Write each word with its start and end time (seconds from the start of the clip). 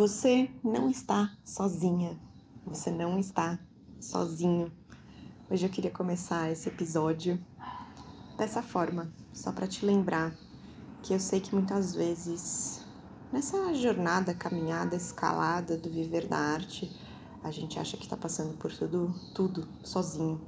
Você 0.00 0.50
não 0.64 0.88
está 0.88 1.30
sozinha, 1.44 2.18
você 2.64 2.90
não 2.90 3.18
está 3.18 3.58
sozinho. 4.00 4.72
Hoje 5.50 5.66
eu 5.66 5.70
queria 5.70 5.90
começar 5.90 6.50
esse 6.50 6.70
episódio 6.70 7.38
dessa 8.38 8.62
forma, 8.62 9.12
só 9.30 9.52
para 9.52 9.66
te 9.66 9.84
lembrar 9.84 10.34
que 11.02 11.12
eu 11.12 11.20
sei 11.20 11.38
que 11.38 11.54
muitas 11.54 11.94
vezes 11.94 12.82
nessa 13.30 13.74
jornada, 13.74 14.32
caminhada, 14.32 14.96
escalada 14.96 15.76
do 15.76 15.90
viver 15.90 16.26
da 16.26 16.38
arte, 16.38 16.90
a 17.44 17.50
gente 17.50 17.78
acha 17.78 17.98
que 17.98 18.04
está 18.04 18.16
passando 18.16 18.56
por 18.56 18.72
tudo, 18.72 19.14
tudo 19.34 19.68
sozinho, 19.84 20.40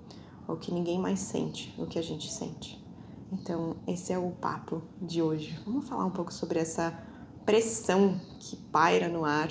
ou 0.48 0.56
que 0.56 0.72
ninguém 0.72 0.98
mais 0.98 1.20
sente 1.20 1.74
o 1.76 1.84
que 1.84 1.98
a 1.98 2.02
gente 2.02 2.32
sente. 2.32 2.82
Então, 3.30 3.76
esse 3.86 4.14
é 4.14 4.18
o 4.18 4.30
papo 4.30 4.82
de 4.98 5.20
hoje. 5.20 5.60
Vamos 5.66 5.86
falar 5.86 6.06
um 6.06 6.10
pouco 6.10 6.32
sobre 6.32 6.58
essa 6.58 7.11
pressão 7.44 8.20
que 8.38 8.56
paira 8.56 9.08
no 9.08 9.24
ar, 9.24 9.50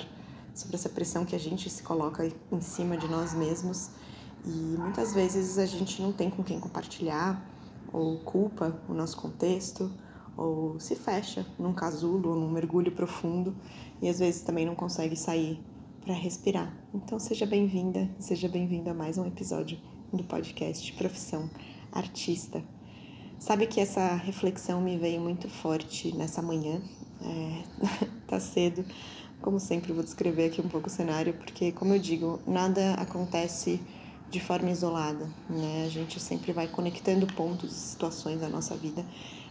sobre 0.54 0.76
essa 0.76 0.88
pressão 0.88 1.24
que 1.24 1.34
a 1.34 1.38
gente 1.38 1.68
se 1.70 1.82
coloca 1.82 2.30
em 2.50 2.60
cima 2.60 2.96
de 2.96 3.08
nós 3.08 3.32
mesmos 3.34 3.90
e 4.44 4.76
muitas 4.78 5.14
vezes 5.14 5.58
a 5.58 5.66
gente 5.66 6.02
não 6.02 6.12
tem 6.12 6.28
com 6.28 6.42
quem 6.42 6.58
compartilhar, 6.58 7.48
ou 7.92 8.18
culpa 8.18 8.80
o 8.88 8.94
nosso 8.94 9.16
contexto, 9.16 9.90
ou 10.36 10.80
se 10.80 10.96
fecha 10.96 11.46
num 11.58 11.72
casulo 11.72 12.30
ou 12.30 12.36
num 12.36 12.50
mergulho 12.50 12.90
profundo 12.92 13.54
e 14.00 14.08
às 14.08 14.18
vezes 14.18 14.42
também 14.42 14.66
não 14.66 14.74
consegue 14.74 15.14
sair 15.14 15.62
para 16.00 16.14
respirar. 16.14 16.74
Então 16.92 17.18
seja 17.18 17.46
bem-vinda, 17.46 18.10
seja 18.18 18.48
bem-vindo 18.48 18.90
a 18.90 18.94
mais 18.94 19.18
um 19.18 19.26
episódio 19.26 19.78
do 20.12 20.24
podcast 20.24 20.92
Profissão 20.94 21.48
Artista. 21.92 22.64
Sabe 23.38 23.66
que 23.66 23.80
essa 23.80 24.14
reflexão 24.14 24.80
me 24.80 24.96
veio 24.96 25.20
muito 25.20 25.48
forte 25.48 26.16
nessa 26.16 26.40
manhã 26.40 26.80
é, 27.24 28.06
tá 28.26 28.40
cedo. 28.40 28.84
Como 29.40 29.58
sempre, 29.58 29.92
vou 29.92 30.04
descrever 30.04 30.46
aqui 30.46 30.60
um 30.60 30.68
pouco 30.68 30.86
o 30.86 30.90
cenário, 30.90 31.34
porque, 31.34 31.72
como 31.72 31.92
eu 31.92 31.98
digo, 31.98 32.40
nada 32.46 32.94
acontece 32.94 33.80
de 34.30 34.40
forma 34.40 34.70
isolada, 34.70 35.28
né? 35.50 35.84
A 35.84 35.90
gente 35.90 36.18
sempre 36.18 36.52
vai 36.52 36.66
conectando 36.66 37.26
pontos 37.26 37.70
e 37.70 37.74
situações 37.74 38.40
da 38.40 38.48
nossa 38.48 38.74
vida, 38.74 39.04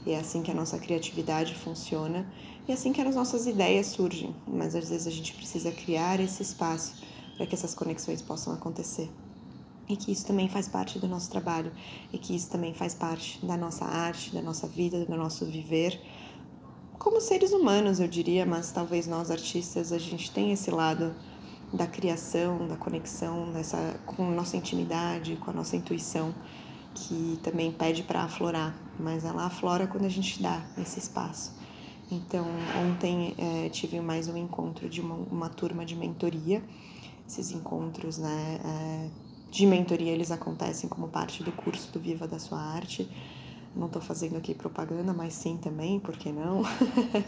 e 0.06 0.12
é 0.12 0.20
assim 0.20 0.42
que 0.42 0.50
a 0.50 0.54
nossa 0.54 0.80
criatividade 0.80 1.54
funciona, 1.54 2.26
e 2.68 2.72
é 2.72 2.74
assim 2.74 2.92
que 2.92 3.00
as 3.00 3.16
nossas 3.16 3.46
ideias 3.46 3.88
surgem, 3.88 4.36
mas 4.48 4.74
às 4.74 4.90
vezes 4.90 5.06
a 5.06 5.12
gente 5.12 5.34
precisa 5.34 5.72
criar 5.72 6.20
esse 6.20 6.42
espaço 6.42 6.96
para 7.38 7.46
que 7.46 7.54
essas 7.54 7.76
conexões 7.76 8.22
possam 8.22 8.54
acontecer. 8.54 9.10
E 9.88 9.96
que 9.96 10.12
isso 10.12 10.26
também 10.26 10.48
faz 10.48 10.68
parte 10.68 10.98
do 10.98 11.08
nosso 11.08 11.30
trabalho, 11.30 11.72
e 12.12 12.18
que 12.18 12.36
isso 12.36 12.50
também 12.50 12.74
faz 12.74 12.96
parte 12.96 13.46
da 13.46 13.58
nossa 13.58 13.86
arte, 13.86 14.34
da 14.34 14.42
nossa 14.42 14.68
vida, 14.68 15.06
do 15.06 15.16
nosso 15.16 15.46
viver, 15.46 16.02
como 17.02 17.20
seres 17.20 17.52
humanos, 17.52 18.00
eu 18.00 18.08
diria, 18.08 18.46
mas 18.46 18.72
talvez 18.72 19.08
nós 19.08 19.32
artistas 19.32 19.92
a 19.92 19.98
gente 19.98 20.30
tem 20.30 20.52
esse 20.52 20.70
lado 20.70 21.16
da 21.74 21.88
criação, 21.88 22.68
da 22.68 22.76
conexão, 22.76 23.52
dessa 23.52 24.00
com 24.06 24.30
nossa 24.30 24.56
intimidade, 24.56 25.36
com 25.38 25.50
a 25.50 25.54
nossa 25.54 25.76
intuição, 25.76 26.32
que 26.94 27.40
também 27.42 27.72
pede 27.72 28.04
para 28.04 28.22
aflorar, 28.22 28.76
mas 29.00 29.26
ela 29.26 29.46
aflora 29.48 29.88
quando 29.88 30.06
a 30.06 30.10
gente 30.10 30.44
dá 30.44 30.64
esse 30.78 31.00
espaço. 31.00 31.54
Então, 32.12 32.46
ontem 32.86 33.34
é, 33.36 33.70
tive 33.70 34.00
mais 34.00 34.28
um 34.28 34.38
encontro 34.38 34.88
de 34.88 35.02
uma, 35.02 35.16
uma, 35.16 35.50
turma 35.50 35.84
de 35.84 35.96
mentoria. 35.96 36.62
Esses 37.28 37.52
encontros, 37.52 38.20
né, 38.20 38.60
é, 38.64 39.10
de 39.50 39.66
mentoria, 39.66 40.12
eles 40.12 40.30
acontecem 40.30 40.88
como 40.88 41.08
parte 41.08 41.42
do 41.42 41.52
curso 41.52 41.92
do 41.92 42.00
Viva 42.00 42.28
da 42.28 42.38
Sua 42.38 42.60
Arte. 42.60 43.10
Não 43.74 43.88
estou 43.88 44.02
fazendo 44.02 44.36
aqui 44.36 44.54
propaganda, 44.54 45.14
mas 45.14 45.34
sim 45.34 45.58
também, 45.58 46.00
por 46.00 46.18
que 46.18 46.30
não? 46.32 46.62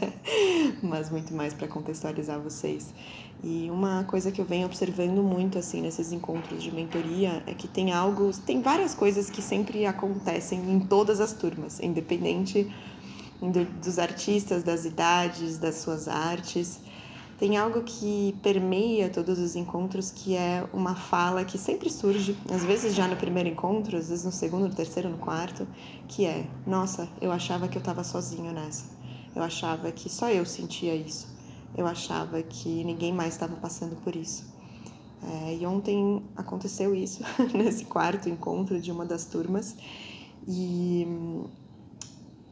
mas 0.84 1.10
muito 1.10 1.34
mais 1.34 1.54
para 1.54 1.68
contextualizar 1.68 2.40
vocês. 2.40 2.94
E 3.42 3.70
uma 3.72 4.04
coisa 4.04 4.32
que 4.32 4.42
eu 4.42 4.46
venho 4.46 4.66
observando 4.66 5.24
muito 5.24 5.58
assim 5.58 5.82
nesses 5.82 6.12
encontros 6.12 6.62
de 6.62 6.74
mentoria 6.74 7.42
é 7.48 7.54
que 7.54 7.68
tem 7.68 7.94
algo, 7.94 8.32
tem 8.46 8.62
várias 8.62 8.94
coisas 8.94 9.30
que 9.30 9.42
sempre 9.42 9.86
acontecem 9.86 10.60
em 10.70 10.82
todas 10.82 11.22
as 11.22 11.32
turmas, 11.32 11.80
independente 11.80 12.70
do, 13.42 13.66
dos 13.82 13.98
artistas, 13.98 14.64
das 14.64 14.84
idades, 14.84 15.58
das 15.58 15.76
suas 15.76 16.08
artes 16.08 16.83
tem 17.38 17.58
algo 17.58 17.84
que 17.84 18.36
permeia 18.42 19.10
todos 19.10 19.40
os 19.40 19.56
encontros 19.56 20.12
que 20.12 20.36
é 20.36 20.66
uma 20.72 20.96
fala 20.96 21.44
que 21.44 21.58
sempre 21.58 21.90
surge, 21.90 22.38
às 22.52 22.64
vezes 22.64 22.94
já 22.94 23.08
no 23.08 23.16
primeiro 23.16 23.50
encontro, 23.50 23.98
às 23.98 24.10
vezes 24.10 24.24
no 24.24 24.32
segundo, 24.32 24.68
no 24.68 24.74
terceiro, 24.74 25.10
no 25.10 25.18
quarto, 25.18 25.68
que 26.08 26.26
é: 26.26 26.48
Nossa, 26.66 27.10
eu 27.22 27.32
achava 27.32 27.68
que 27.68 27.78
eu 27.78 27.82
estava 27.82 28.04
sozinho 28.04 28.52
nessa. 28.52 28.86
Eu 29.36 29.42
achava 29.42 29.92
que 29.92 30.10
só 30.10 30.30
eu 30.30 30.46
sentia 30.46 30.96
isso. 30.96 31.28
Eu 31.76 31.88
achava 31.88 32.42
que 32.44 32.84
ninguém 32.84 33.12
mais 33.12 33.34
estava 33.34 33.56
passando 33.56 33.96
por 34.04 34.16
isso. 34.16 34.46
É, 35.24 35.56
e 35.56 35.66
ontem 35.66 36.22
aconteceu 36.36 36.94
isso 36.94 37.24
nesse 37.54 37.86
quarto 37.86 38.30
encontro 38.30 38.80
de 38.80 38.92
uma 38.92 39.06
das 39.06 39.26
turmas. 39.26 39.76
E 40.48 41.08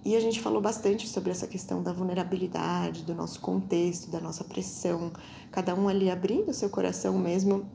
e 0.03 0.15
a 0.15 0.19
gente 0.19 0.39
falou 0.39 0.59
bastante 0.59 1.07
sobre 1.07 1.29
essa 1.29 1.45
questão 1.45 1.83
da 1.83 1.93
vulnerabilidade, 1.93 3.03
do 3.03 3.13
nosso 3.13 3.39
contexto, 3.39 4.09
da 4.09 4.19
nossa 4.19 4.43
pressão, 4.43 5.11
cada 5.51 5.75
um 5.75 5.87
ali 5.87 6.09
abrindo 6.09 6.51
seu 6.53 6.69
coração 6.69 7.17
mesmo 7.19 7.65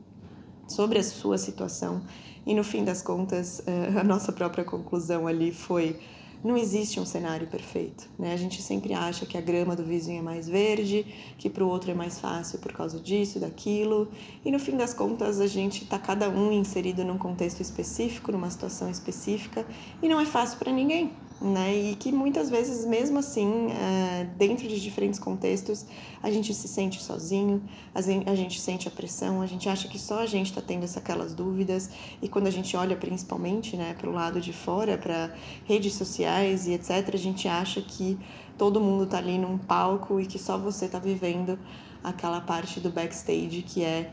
sobre 0.67 0.99
a 0.99 1.03
sua 1.03 1.37
situação. 1.37 2.01
E 2.45 2.53
no 2.53 2.63
fim 2.63 2.83
das 2.83 3.01
contas, 3.01 3.61
a 3.97 4.03
nossa 4.03 4.33
própria 4.33 4.65
conclusão 4.65 5.25
ali 5.25 5.53
foi: 5.53 5.97
não 6.43 6.57
existe 6.57 6.99
um 6.99 7.05
cenário 7.05 7.47
perfeito, 7.47 8.09
né? 8.19 8.33
A 8.33 8.37
gente 8.37 8.61
sempre 8.61 8.93
acha 8.93 9.25
que 9.25 9.37
a 9.37 9.41
grama 9.41 9.73
do 9.73 9.83
vizinho 9.83 10.19
é 10.19 10.21
mais 10.21 10.49
verde, 10.49 11.05
que 11.37 11.49
para 11.49 11.63
o 11.63 11.69
outro 11.69 11.91
é 11.91 11.93
mais 11.93 12.19
fácil 12.19 12.59
por 12.59 12.73
causa 12.73 12.99
disso, 12.99 13.39
daquilo, 13.39 14.09
e 14.43 14.51
no 14.51 14.59
fim 14.59 14.75
das 14.75 14.93
contas 14.93 15.39
a 15.39 15.47
gente 15.47 15.83
está 15.83 15.97
cada 15.97 16.29
um 16.29 16.51
inserido 16.51 17.05
num 17.05 17.17
contexto 17.17 17.61
específico, 17.61 18.33
numa 18.33 18.49
situação 18.49 18.89
específica, 18.89 19.65
e 20.03 20.09
não 20.09 20.19
é 20.19 20.25
fácil 20.25 20.59
para 20.59 20.73
ninguém 20.73 21.13
né? 21.39 21.75
E 21.75 21.95
que 21.95 22.11
muitas 22.11 22.49
vezes, 22.49 22.85
mesmo 22.85 23.19
assim, 23.19 23.67
é, 23.71 24.27
dentro 24.37 24.67
de 24.67 24.79
diferentes 24.81 25.19
contextos, 25.19 25.85
a 26.21 26.31
gente 26.31 26.53
se 26.53 26.67
sente 26.67 27.01
sozinho, 27.01 27.61
a 27.93 28.35
gente 28.35 28.59
sente 28.59 28.87
a 28.87 28.91
pressão, 28.91 29.41
a 29.41 29.45
gente 29.45 29.69
acha 29.69 29.87
que 29.87 29.99
só 29.99 30.19
a 30.19 30.25
gente 30.25 30.47
está 30.47 30.61
tendo 30.61 30.85
aquelas 30.97 31.33
dúvidas, 31.33 31.89
e 32.21 32.27
quando 32.27 32.47
a 32.47 32.51
gente 32.51 32.75
olha 32.75 32.95
principalmente 32.95 33.77
né, 33.77 33.95
para 33.97 34.09
o 34.09 34.13
lado 34.13 34.41
de 34.41 34.53
fora, 34.53 34.97
para 34.97 35.33
redes 35.65 35.93
sociais 35.93 36.67
e 36.67 36.73
etc., 36.73 37.13
a 37.13 37.17
gente 37.17 37.47
acha 37.47 37.81
que 37.81 38.17
todo 38.57 38.81
mundo 38.81 39.03
está 39.03 39.19
ali 39.19 39.37
num 39.37 39.57
palco 39.57 40.19
e 40.19 40.25
que 40.25 40.39
só 40.39 40.57
você 40.57 40.85
está 40.85 40.97
vivendo 40.97 41.59
aquela 42.03 42.41
parte 42.41 42.79
do 42.79 42.89
backstage 42.89 43.61
que 43.61 43.83
é 43.83 44.11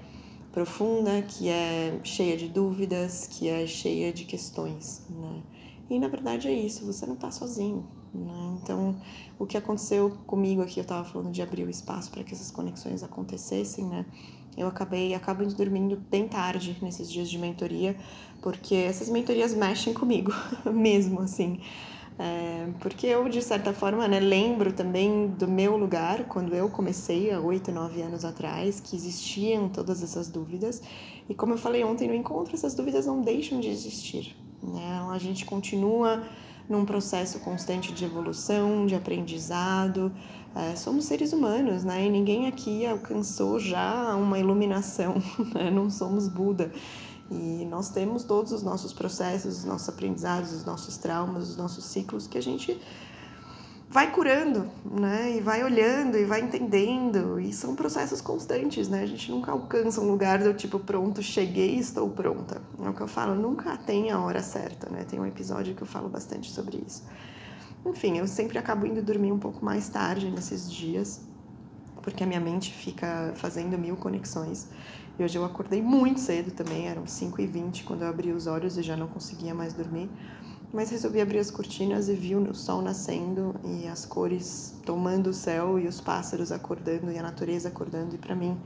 profunda, 0.52 1.22
que 1.22 1.48
é 1.48 1.98
cheia 2.04 2.36
de 2.36 2.48
dúvidas, 2.48 3.26
que 3.26 3.48
é 3.48 3.66
cheia 3.66 4.12
de 4.12 4.24
questões, 4.24 5.02
né? 5.10 5.42
E 5.90 5.98
na 5.98 6.08
verdade 6.08 6.48
é 6.48 6.52
isso, 6.52 6.84
você 6.84 7.06
não 7.06 7.14
está 7.14 7.30
sozinho. 7.30 7.86
Né? 8.14 8.58
Então, 8.62 8.96
o 9.38 9.44
que 9.44 9.56
aconteceu 9.56 10.10
comigo 10.26 10.62
aqui, 10.62 10.78
eu 10.78 10.82
estava 10.82 11.04
falando 11.04 11.32
de 11.32 11.42
abrir 11.42 11.64
o 11.64 11.70
espaço 11.70 12.10
para 12.10 12.22
que 12.22 12.32
essas 12.32 12.50
conexões 12.50 13.02
acontecessem, 13.02 13.84
né? 13.86 14.06
Eu 14.56 14.68
acabei, 14.68 15.14
acabo 15.14 15.44
dormindo 15.46 15.96
bem 15.96 16.28
tarde 16.28 16.78
nesses 16.80 17.10
dias 17.10 17.28
de 17.28 17.36
mentoria, 17.36 17.96
porque 18.40 18.76
essas 18.76 19.08
mentorias 19.08 19.52
mexem 19.52 19.92
comigo, 19.92 20.32
mesmo 20.72 21.22
assim. 21.22 21.58
É, 22.16 22.68
porque 22.78 23.08
eu, 23.08 23.28
de 23.28 23.42
certa 23.42 23.72
forma, 23.72 24.06
né, 24.06 24.20
lembro 24.20 24.72
também 24.72 25.26
do 25.26 25.48
meu 25.48 25.76
lugar, 25.76 26.26
quando 26.28 26.54
eu 26.54 26.70
comecei, 26.70 27.32
há 27.32 27.40
oito, 27.40 27.72
nove 27.72 28.00
anos 28.00 28.24
atrás, 28.24 28.78
que 28.78 28.94
existiam 28.94 29.68
todas 29.68 30.00
essas 30.00 30.28
dúvidas. 30.28 30.80
E 31.28 31.34
como 31.34 31.54
eu 31.54 31.58
falei 31.58 31.82
ontem 31.82 32.06
no 32.06 32.14
encontro, 32.14 32.54
essas 32.54 32.74
dúvidas 32.74 33.06
não 33.06 33.20
deixam 33.20 33.58
de 33.58 33.68
existir. 33.68 34.36
Né? 34.66 35.06
A 35.10 35.18
gente 35.18 35.44
continua 35.44 36.22
num 36.68 36.84
processo 36.84 37.40
constante 37.40 37.92
de 37.92 38.04
evolução, 38.04 38.86
de 38.86 38.94
aprendizado. 38.94 40.12
É, 40.54 40.74
somos 40.76 41.04
seres 41.04 41.32
humanos, 41.32 41.84
né? 41.84 42.06
E 42.06 42.10
ninguém 42.10 42.46
aqui 42.46 42.86
alcançou 42.86 43.58
já 43.58 44.14
uma 44.16 44.38
iluminação, 44.38 45.16
né? 45.54 45.70
Não 45.70 45.90
somos 45.90 46.28
Buda. 46.28 46.72
E 47.30 47.66
nós 47.70 47.88
temos 47.88 48.22
todos 48.22 48.52
os 48.52 48.62
nossos 48.62 48.92
processos, 48.92 49.58
os 49.58 49.64
nossos 49.64 49.88
aprendizados, 49.88 50.52
os 50.52 50.64
nossos 50.64 50.96
traumas, 50.96 51.50
os 51.50 51.56
nossos 51.56 51.84
ciclos 51.84 52.26
que 52.26 52.38
a 52.38 52.42
gente 52.42 52.78
vai 53.94 54.10
curando, 54.10 54.68
né? 54.84 55.36
E 55.36 55.40
vai 55.40 55.62
olhando 55.62 56.18
e 56.18 56.24
vai 56.24 56.40
entendendo. 56.40 57.38
E 57.38 57.52
são 57.52 57.76
processos 57.76 58.20
constantes, 58.20 58.88
né? 58.88 59.04
A 59.04 59.06
gente 59.06 59.30
nunca 59.30 59.52
alcança 59.52 60.00
um 60.00 60.10
lugar 60.10 60.42
do 60.42 60.52
tipo, 60.52 60.80
pronto, 60.80 61.22
cheguei, 61.22 61.76
estou 61.76 62.10
pronta. 62.10 62.60
É 62.84 62.88
o 62.88 62.92
que 62.92 63.00
eu 63.00 63.06
falo, 63.06 63.36
nunca 63.36 63.76
tem 63.76 64.10
a 64.10 64.18
hora 64.18 64.42
certa, 64.42 64.90
né? 64.90 65.04
Tem 65.04 65.20
um 65.20 65.24
episódio 65.24 65.76
que 65.76 65.82
eu 65.82 65.86
falo 65.86 66.08
bastante 66.08 66.50
sobre 66.50 66.82
isso. 66.84 67.04
Enfim, 67.86 68.18
eu 68.18 68.26
sempre 68.26 68.58
acabo 68.58 68.84
indo 68.84 69.00
dormir 69.00 69.30
um 69.30 69.38
pouco 69.38 69.64
mais 69.64 69.88
tarde 69.88 70.28
nesses 70.28 70.68
dias, 70.68 71.20
porque 72.02 72.24
a 72.24 72.26
minha 72.26 72.40
mente 72.40 72.72
fica 72.72 73.32
fazendo 73.36 73.78
mil 73.78 73.94
conexões. 73.94 74.70
E 75.16 75.22
hoje 75.22 75.38
eu 75.38 75.44
acordei 75.44 75.80
muito 75.80 76.18
cedo 76.18 76.50
também, 76.50 76.88
eram 76.88 77.06
5 77.06 77.40
e 77.40 77.46
20 77.46 77.84
quando 77.84 78.02
eu 78.02 78.08
abri 78.08 78.32
os 78.32 78.48
olhos 78.48 78.76
e 78.76 78.82
já 78.82 78.96
não 78.96 79.06
conseguia 79.06 79.54
mais 79.54 79.72
dormir. 79.72 80.10
Mas 80.74 80.90
resolvi 80.90 81.20
abrir 81.20 81.38
as 81.38 81.52
cortinas 81.52 82.08
e 82.08 82.14
vi 82.14 82.34
o 82.34 82.52
sol 82.52 82.82
nascendo 82.82 83.54
e 83.64 83.86
as 83.86 84.04
cores 84.04 84.74
tomando 84.84 85.28
o 85.28 85.32
céu 85.32 85.78
e 85.78 85.86
os 85.86 86.00
pássaros 86.00 86.50
acordando 86.50 87.12
e 87.12 87.18
a 87.18 87.22
natureza 87.22 87.68
acordando. 87.68 88.16
E 88.16 88.18
para 88.18 88.34
mim, 88.34 88.60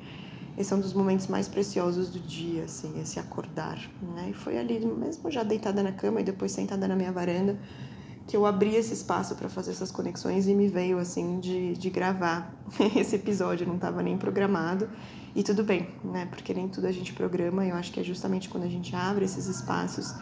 esse 0.57 0.73
é 0.73 0.77
um 0.77 0.81
dos 0.81 0.95
momentos 0.95 1.27
mais 1.27 1.47
preciosos 1.47 2.09
do 2.09 2.19
dia, 2.19 2.65
assim, 2.65 2.99
esse 2.99 3.21
acordar. 3.21 3.79
Né? 4.01 4.31
E 4.31 4.33
foi 4.33 4.57
ali, 4.57 4.85
mesmo 4.85 5.31
já 5.31 5.43
deitada 5.43 5.83
na 5.83 5.93
cama 5.93 6.23
e 6.23 6.25
depois 6.25 6.51
sentada 6.51 6.89
na 6.89 6.97
minha 6.97 7.13
varanda, 7.13 7.59
que 8.27 8.35
eu 8.35 8.47
abri 8.47 8.75
esse 8.75 8.95
espaço 8.95 9.35
para 9.35 9.51
fazer 9.51 9.73
essas 9.73 9.91
conexões 9.91 10.49
e 10.49 10.55
me 10.55 10.67
veio 10.67 10.99
assim 10.99 11.39
de, 11.41 11.75
de 11.75 11.91
gravar 11.91 12.55
esse 12.97 13.17
episódio, 13.17 13.67
não 13.67 13.75
estava 13.77 14.03
nem 14.03 14.17
programado. 14.17 14.89
E 15.37 15.43
tudo 15.43 15.63
bem, 15.63 15.91
né? 16.03 16.25
Porque 16.25 16.55
nem 16.55 16.69
tudo 16.69 16.87
a 16.87 16.93
gente 16.93 17.13
programa, 17.13 17.67
e 17.67 17.69
eu 17.69 17.77
acho 17.77 17.93
que 17.93 18.01
é 18.01 18.03
justamente 18.03 18.49
quando 18.49 18.65
a 18.65 18.69
gente 18.69 18.97
abre 18.97 19.27
esses 19.27 19.47
espaços 19.47 20.15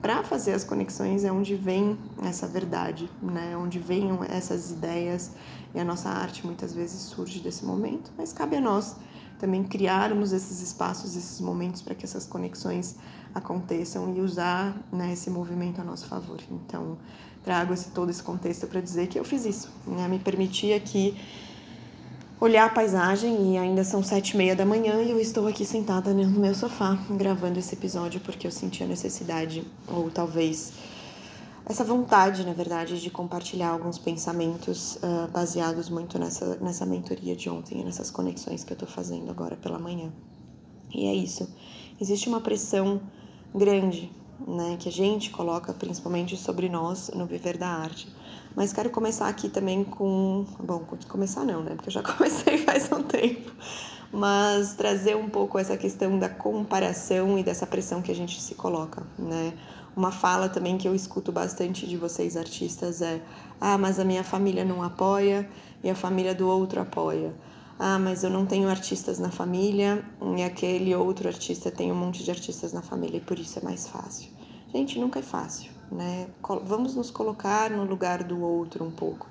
para 0.00 0.22
fazer 0.22 0.52
as 0.52 0.64
conexões 0.64 1.24
é 1.24 1.32
onde 1.32 1.54
vem 1.54 1.98
essa 2.22 2.46
verdade, 2.46 3.10
né? 3.22 3.56
Onde 3.56 3.78
vêm 3.78 4.10
essas 4.28 4.70
ideias 4.70 5.32
e 5.74 5.80
a 5.80 5.84
nossa 5.84 6.08
arte 6.08 6.44
muitas 6.46 6.74
vezes 6.74 7.00
surge 7.00 7.40
desse 7.40 7.64
momento, 7.64 8.10
mas 8.16 8.32
cabe 8.32 8.56
a 8.56 8.60
nós 8.60 8.96
também 9.38 9.64
criarmos 9.64 10.32
esses 10.32 10.62
espaços, 10.62 11.16
esses 11.16 11.40
momentos 11.40 11.82
para 11.82 11.94
que 11.94 12.04
essas 12.04 12.26
conexões 12.26 12.96
aconteçam 13.34 14.14
e 14.14 14.20
usar 14.20 14.76
né, 14.92 15.12
esse 15.12 15.28
movimento 15.28 15.80
a 15.80 15.84
nosso 15.84 16.06
favor. 16.06 16.38
Então, 16.50 16.96
trago 17.44 17.74
esse, 17.74 17.90
todo 17.90 18.10
esse 18.10 18.22
contexto 18.22 18.66
para 18.66 18.80
dizer 18.80 19.08
que 19.08 19.18
eu 19.18 19.24
fiz 19.24 19.44
isso, 19.44 19.70
né? 19.86 20.08
me 20.08 20.18
permiti 20.18 20.72
aqui 20.72 21.16
olhar 22.40 22.66
a 22.66 22.68
paisagem 22.68 23.52
e 23.54 23.58
ainda 23.58 23.84
são 23.84 24.02
sete 24.02 24.30
e 24.30 24.36
meia 24.36 24.56
da 24.56 24.66
manhã 24.66 25.02
e 25.02 25.10
eu 25.10 25.20
estou 25.20 25.46
aqui 25.46 25.64
sentada 25.64 26.12
no 26.12 26.40
meu 26.40 26.54
sofá 26.54 26.98
gravando 27.10 27.58
esse 27.58 27.74
episódio 27.74 28.20
porque 28.20 28.46
eu 28.46 28.50
senti 28.50 28.82
a 28.82 28.86
necessidade 28.86 29.64
ou 29.86 30.10
talvez 30.10 30.72
essa 31.66 31.82
vontade, 31.82 32.44
na 32.44 32.52
verdade, 32.52 33.00
de 33.00 33.10
compartilhar 33.10 33.70
alguns 33.70 33.96
pensamentos 33.96 34.96
uh, 34.96 35.30
baseados 35.32 35.88
muito 35.88 36.18
nessa, 36.18 36.56
nessa 36.56 36.84
mentoria 36.84 37.34
de 37.34 37.48
ontem 37.48 37.80
e 37.80 37.84
nessas 37.84 38.10
conexões 38.10 38.62
que 38.62 38.72
eu 38.72 38.74
estou 38.74 38.88
fazendo 38.88 39.30
agora 39.30 39.56
pela 39.56 39.78
manhã. 39.78 40.12
E 40.94 41.06
é 41.06 41.14
isso. 41.14 41.48
Existe 41.98 42.28
uma 42.28 42.40
pressão 42.40 43.00
grande 43.54 44.12
né, 44.46 44.76
que 44.78 44.88
a 44.88 44.92
gente 44.92 45.30
coloca 45.30 45.72
principalmente 45.72 46.36
sobre 46.36 46.68
nós 46.68 47.10
no 47.14 47.26
viver 47.26 47.56
da 47.56 47.68
arte. 47.68 48.08
Mas 48.54 48.72
quero 48.72 48.90
começar 48.90 49.28
aqui 49.28 49.48
também 49.48 49.82
com. 49.82 50.46
Bom, 50.60 50.84
começar 51.08 51.44
não, 51.44 51.62
né? 51.62 51.74
Porque 51.74 51.88
eu 51.88 51.92
já 51.92 52.02
comecei 52.06 52.58
faz 52.58 52.90
um 52.92 53.02
tempo. 53.02 53.52
Mas 54.12 54.74
trazer 54.74 55.16
um 55.16 55.28
pouco 55.28 55.58
essa 55.58 55.76
questão 55.76 56.18
da 56.18 56.28
comparação 56.28 57.36
e 57.36 57.42
dessa 57.42 57.66
pressão 57.66 58.00
que 58.00 58.12
a 58.12 58.14
gente 58.14 58.40
se 58.40 58.54
coloca, 58.54 59.02
né? 59.18 59.52
Uma 59.96 60.12
fala 60.12 60.48
também 60.48 60.78
que 60.78 60.86
eu 60.86 60.94
escuto 60.94 61.32
bastante 61.32 61.86
de 61.86 61.96
vocês 61.96 62.36
artistas 62.36 63.02
é: 63.02 63.20
ah, 63.60 63.76
mas 63.76 63.98
a 63.98 64.04
minha 64.04 64.22
família 64.22 64.64
não 64.64 64.82
apoia 64.82 65.48
e 65.82 65.90
a 65.90 65.94
família 65.94 66.34
do 66.34 66.48
outro 66.48 66.80
apoia. 66.80 67.34
Ah, 67.78 67.98
mas 67.98 68.22
eu 68.22 68.30
não 68.30 68.46
tenho 68.46 68.68
artistas 68.68 69.18
na 69.18 69.30
família 69.30 70.04
e 70.36 70.42
aquele 70.42 70.94
outro 70.94 71.26
artista 71.26 71.70
tem 71.70 71.90
um 71.90 71.94
monte 71.94 72.22
de 72.22 72.30
artistas 72.30 72.72
na 72.72 72.82
família 72.82 73.16
e 73.16 73.20
por 73.20 73.38
isso 73.38 73.58
é 73.58 73.62
mais 73.62 73.88
fácil. 73.88 74.30
Gente, 74.72 74.98
nunca 74.98 75.18
é 75.18 75.22
fácil, 75.22 75.70
né? 75.90 76.28
Vamos 76.64 76.94
nos 76.94 77.10
colocar 77.10 77.70
no 77.70 77.84
lugar 77.84 78.22
do 78.22 78.40
outro 78.40 78.84
um 78.84 78.90
pouco. 78.90 79.28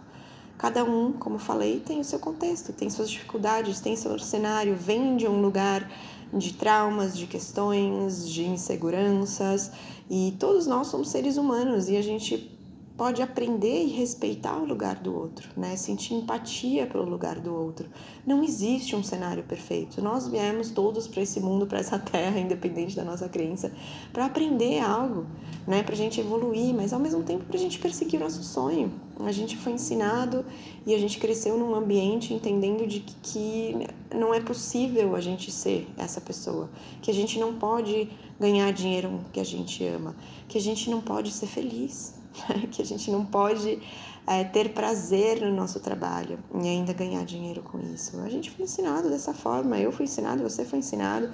Cada 0.58 0.84
um, 0.84 1.12
como 1.14 1.38
falei, 1.38 1.80
tem 1.80 2.00
o 2.00 2.04
seu 2.04 2.20
contexto, 2.20 2.72
tem 2.72 2.90
suas 2.90 3.10
dificuldades, 3.10 3.80
tem 3.80 3.96
seu 3.96 4.18
cenário, 4.20 4.76
vem 4.76 5.18
de 5.18 5.28
um 5.28 5.42
lugar 5.42 5.90
de 6.34 6.54
traumas, 6.54 7.18
de 7.18 7.28
questões, 7.28 8.28
de 8.28 8.44
inseguranças, 8.44 9.72
e 10.10 10.36
todos 10.40 10.66
nós 10.68 10.88
somos 10.88 11.10
seres 11.10 11.38
humanos 11.38 11.90
e 11.90 11.98
a 11.98 12.02
gente 12.02 12.53
pode 12.96 13.24
aprender 13.24 13.86
e 13.86 13.90
respeitar 13.90 14.56
o 14.56 14.66
lugar 14.66 14.96
do 14.96 15.16
outro, 15.16 15.50
né? 15.58 15.76
Sentir 15.76 16.14
empatia 16.14 16.86
pelo 16.86 17.04
lugar 17.04 17.40
do 17.40 17.54
outro. 17.54 17.90
Não 18.26 18.44
existe 18.44 18.96
um 18.96 19.02
cenário 19.02 19.44
perfeito. 19.44 20.00
Nós 20.02 20.28
viemos 20.28 20.70
todos 20.70 21.08
para 21.08 21.24
esse 21.24 21.40
mundo, 21.40 21.66
para 21.66 21.80
essa 21.80 21.98
terra, 21.98 22.38
independente 22.40 22.96
da 22.96 23.04
nossa 23.04 23.28
crença, 23.28 23.72
para 24.12 24.26
aprender 24.26 24.80
algo, 24.80 25.26
né? 25.68 25.82
Para 25.82 25.94
a 25.94 25.98
gente 25.98 26.20
evoluir, 26.20 26.74
mas 26.74 26.94
ao 26.94 27.00
mesmo 27.00 27.24
tempo 27.24 27.46
para 27.46 27.58
a 27.58 27.60
gente 27.60 27.80
perseguir 27.80 28.20
o 28.20 28.24
nosso 28.24 28.44
sonho. 28.44 28.94
A 29.20 29.32
gente 29.32 29.58
foi 29.58 29.74
ensinado 29.74 30.46
e 30.86 30.94
a 30.94 30.98
gente 30.98 31.18
cresceu 31.18 31.58
num 31.58 31.74
ambiente 31.74 32.34
entendendo 32.34 32.86
de 32.86 33.00
que, 33.00 33.76
não 34.14 34.34
é 34.34 34.40
possível 34.40 35.16
a 35.16 35.22
gente 35.22 35.52
ser 35.52 35.88
essa 35.98 36.22
pessoa, 36.22 36.70
que 37.02 37.10
a 37.10 37.14
gente 37.14 37.40
não 37.40 37.56
pode 37.56 38.10
ganhar 38.40 38.72
dinheiro 38.72 39.20
que 39.32 39.40
a 39.40 39.44
gente 39.44 39.84
ama, 39.86 40.16
que 40.48 40.58
a 40.58 40.62
gente 40.62 40.90
não 40.90 41.02
pode 41.02 41.32
ser 41.32 41.48
feliz 41.48 42.23
que 42.72 42.82
a 42.82 42.86
gente 42.86 43.10
não 43.12 43.26
pode 43.26 43.80
é, 44.26 44.44
ter 44.44 44.74
prazer 44.74 45.42
no 45.42 45.52
nosso 45.54 45.80
trabalho 45.80 46.40
e 46.54 46.68
ainda 46.68 46.94
ganhar 46.94 47.24
dinheiro 47.26 47.62
com 47.62 47.80
isso. 47.80 48.20
A 48.22 48.30
gente 48.30 48.50
foi 48.50 48.66
ensinado 48.66 49.10
dessa 49.10 49.34
forma, 49.34 49.78
eu 49.78 49.92
fui 49.92 50.06
ensinado, 50.06 50.44
você 50.44 50.64
foi 50.64 50.80
ensinado. 50.80 51.30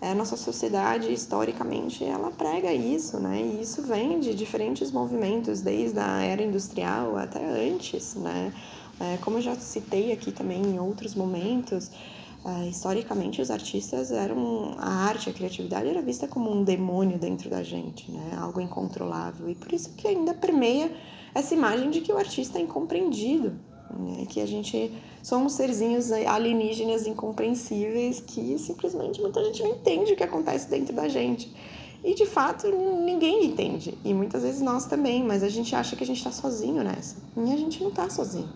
É, 0.00 0.10
a 0.10 0.14
nossa 0.14 0.36
sociedade, 0.36 1.12
historicamente, 1.12 2.04
ela 2.04 2.30
prega 2.30 2.72
isso, 2.72 3.18
né? 3.18 3.40
E 3.40 3.62
isso 3.62 3.82
vem 3.82 4.20
de 4.20 4.34
diferentes 4.34 4.90
movimentos, 4.90 5.62
desde 5.62 5.98
a 5.98 6.22
era 6.22 6.42
industrial 6.42 7.16
até 7.16 7.42
antes, 7.42 8.14
né? 8.14 8.52
É, 9.00 9.16
como 9.22 9.38
eu 9.38 9.42
já 9.42 9.54
citei 9.54 10.12
aqui 10.12 10.30
também 10.30 10.62
em 10.62 10.78
outros 10.78 11.14
momentos, 11.14 11.90
Uh, 12.44 12.68
historicamente 12.68 13.40
os 13.40 13.50
artistas 13.50 14.12
eram 14.12 14.74
a 14.76 15.06
arte 15.06 15.30
a 15.30 15.32
criatividade 15.32 15.88
era 15.88 16.02
vista 16.02 16.28
como 16.28 16.52
um 16.52 16.62
demônio 16.62 17.18
dentro 17.18 17.48
da 17.48 17.62
gente 17.62 18.12
né? 18.12 18.36
Algo 18.38 18.60
incontrolável. 18.60 19.48
E 19.48 19.54
por 19.54 19.72
isso 19.72 19.94
que 19.96 20.06
ainda 20.06 20.34
permeia 20.34 20.92
essa 21.34 21.54
imagem 21.54 21.90
de 21.90 22.02
que 22.02 22.12
o 22.12 22.18
artista 22.18 22.58
é 22.58 22.60
incompreendido 22.60 23.54
né? 23.98 24.26
que 24.28 24.42
a 24.42 24.46
gente 24.46 24.92
somos 25.22 25.54
serzinhos 25.54 26.12
alienígenas 26.12 27.06
incompreensíveis 27.06 28.20
que 28.20 28.58
simplesmente 28.58 29.22
muita 29.22 29.42
gente 29.42 29.62
não 29.62 29.70
entende 29.70 30.12
o 30.12 30.16
que 30.16 30.22
acontece 30.22 30.68
dentro 30.68 30.94
da 30.94 31.08
gente. 31.08 31.50
E 32.04 32.12
de 32.12 32.26
fato 32.26 32.68
ninguém 32.68 33.46
entende. 33.46 33.96
E 34.04 34.12
muitas 34.12 34.42
vezes 34.42 34.60
nós 34.60 34.84
também 34.84 35.24
mas 35.24 35.42
a 35.42 35.48
gente 35.48 35.74
acha 35.74 35.96
que 35.96 36.04
a 36.04 36.06
gente 36.06 36.18
está 36.18 36.30
sozinho 36.30 36.84
nessa. 36.84 37.16
E 37.38 37.52
a 37.54 37.56
gente 37.56 37.82
não 37.82 37.88
está 37.88 38.10
sozinho 38.10 38.50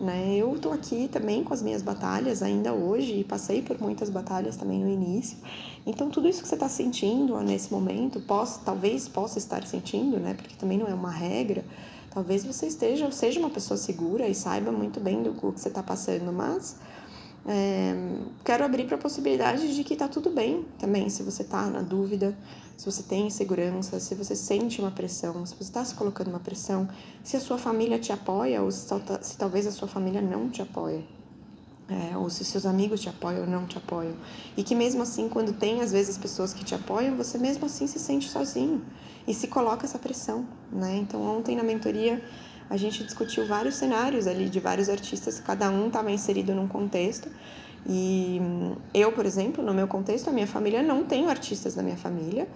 né? 0.00 0.36
Eu 0.36 0.54
estou 0.56 0.72
aqui 0.72 1.08
também 1.08 1.44
com 1.44 1.54
as 1.54 1.62
minhas 1.62 1.82
batalhas 1.82 2.42
ainda 2.42 2.72
hoje 2.72 3.20
e 3.20 3.24
passei 3.24 3.62
por 3.62 3.80
muitas 3.80 4.10
batalhas 4.10 4.56
também 4.56 4.80
no 4.80 4.88
início. 4.88 5.38
Então 5.86 6.10
tudo 6.10 6.28
isso 6.28 6.42
que 6.42 6.48
você 6.48 6.54
está 6.54 6.68
sentindo 6.68 7.38
nesse 7.40 7.72
momento, 7.72 8.20
posso, 8.20 8.60
talvez 8.64 9.08
possa 9.08 9.38
estar 9.38 9.66
sentindo, 9.66 10.18
né? 10.18 10.34
Porque 10.34 10.56
também 10.56 10.78
não 10.78 10.86
é 10.86 10.94
uma 10.94 11.10
regra. 11.10 11.64
Talvez 12.10 12.44
você 12.44 12.66
esteja, 12.66 13.10
seja 13.10 13.40
uma 13.40 13.50
pessoa 13.50 13.76
segura 13.76 14.28
e 14.28 14.34
saiba 14.34 14.70
muito 14.70 15.00
bem 15.00 15.22
do 15.22 15.32
que 15.32 15.44
você 15.44 15.68
está 15.68 15.82
passando, 15.82 16.32
mas 16.32 16.76
é, 17.46 17.94
quero 18.42 18.64
abrir 18.64 18.86
para 18.86 18.96
a 18.96 18.98
possibilidade 18.98 19.74
de 19.74 19.84
que 19.84 19.94
tá 19.94 20.08
tudo 20.08 20.30
bem 20.30 20.64
também, 20.78 21.10
se 21.10 21.22
você 21.22 21.44
tá 21.44 21.66
na 21.66 21.82
dúvida, 21.82 22.36
se 22.76 22.86
você 22.86 23.02
tem 23.02 23.26
insegurança, 23.26 24.00
se 24.00 24.14
você 24.14 24.34
sente 24.34 24.80
uma 24.80 24.90
pressão, 24.90 25.44
se 25.44 25.54
você 25.54 25.62
está 25.62 25.84
se 25.84 25.94
colocando 25.94 26.28
uma 26.28 26.40
pressão, 26.40 26.88
se 27.22 27.36
a 27.36 27.40
sua 27.40 27.58
família 27.58 27.98
te 27.98 28.12
apoia 28.12 28.62
ou 28.62 28.70
se, 28.70 28.86
se 29.20 29.36
talvez 29.36 29.66
a 29.66 29.70
sua 29.70 29.86
família 29.86 30.22
não 30.22 30.48
te 30.48 30.62
apoia. 30.62 31.02
É, 31.86 32.16
ou 32.16 32.30
se 32.30 32.46
seus 32.46 32.64
amigos 32.64 33.02
te 33.02 33.10
apoiam 33.10 33.42
ou 33.42 33.46
não 33.46 33.66
te 33.66 33.76
apoiam. 33.76 34.14
E 34.56 34.62
que 34.62 34.74
mesmo 34.74 35.02
assim, 35.02 35.28
quando 35.28 35.52
tem 35.52 35.82
às 35.82 35.92
vezes 35.92 36.16
pessoas 36.16 36.54
que 36.54 36.64
te 36.64 36.74
apoiam, 36.74 37.14
você 37.14 37.36
mesmo 37.36 37.66
assim 37.66 37.86
se 37.86 37.98
sente 37.98 38.26
sozinho 38.26 38.82
e 39.28 39.34
se 39.34 39.48
coloca 39.48 39.84
essa 39.84 39.98
pressão, 39.98 40.46
né? 40.72 40.96
Então, 40.96 41.20
ontem 41.20 41.54
na 41.54 41.62
mentoria 41.62 42.24
a 42.68 42.76
gente 42.76 43.04
discutiu 43.04 43.46
vários 43.46 43.76
cenários 43.76 44.26
ali 44.26 44.48
de 44.48 44.60
vários 44.60 44.88
artistas, 44.88 45.40
cada 45.40 45.70
um 45.70 45.88
estava 45.88 46.10
inserido 46.10 46.54
num 46.54 46.66
contexto. 46.66 47.28
E 47.86 48.40
eu, 48.94 49.12
por 49.12 49.26
exemplo, 49.26 49.62
no 49.62 49.74
meu 49.74 49.86
contexto, 49.86 50.28
a 50.28 50.32
minha 50.32 50.46
família 50.46 50.82
não 50.82 51.04
tenho 51.04 51.28
artistas 51.28 51.76
na 51.76 51.82
minha 51.82 51.96
família 51.96 52.48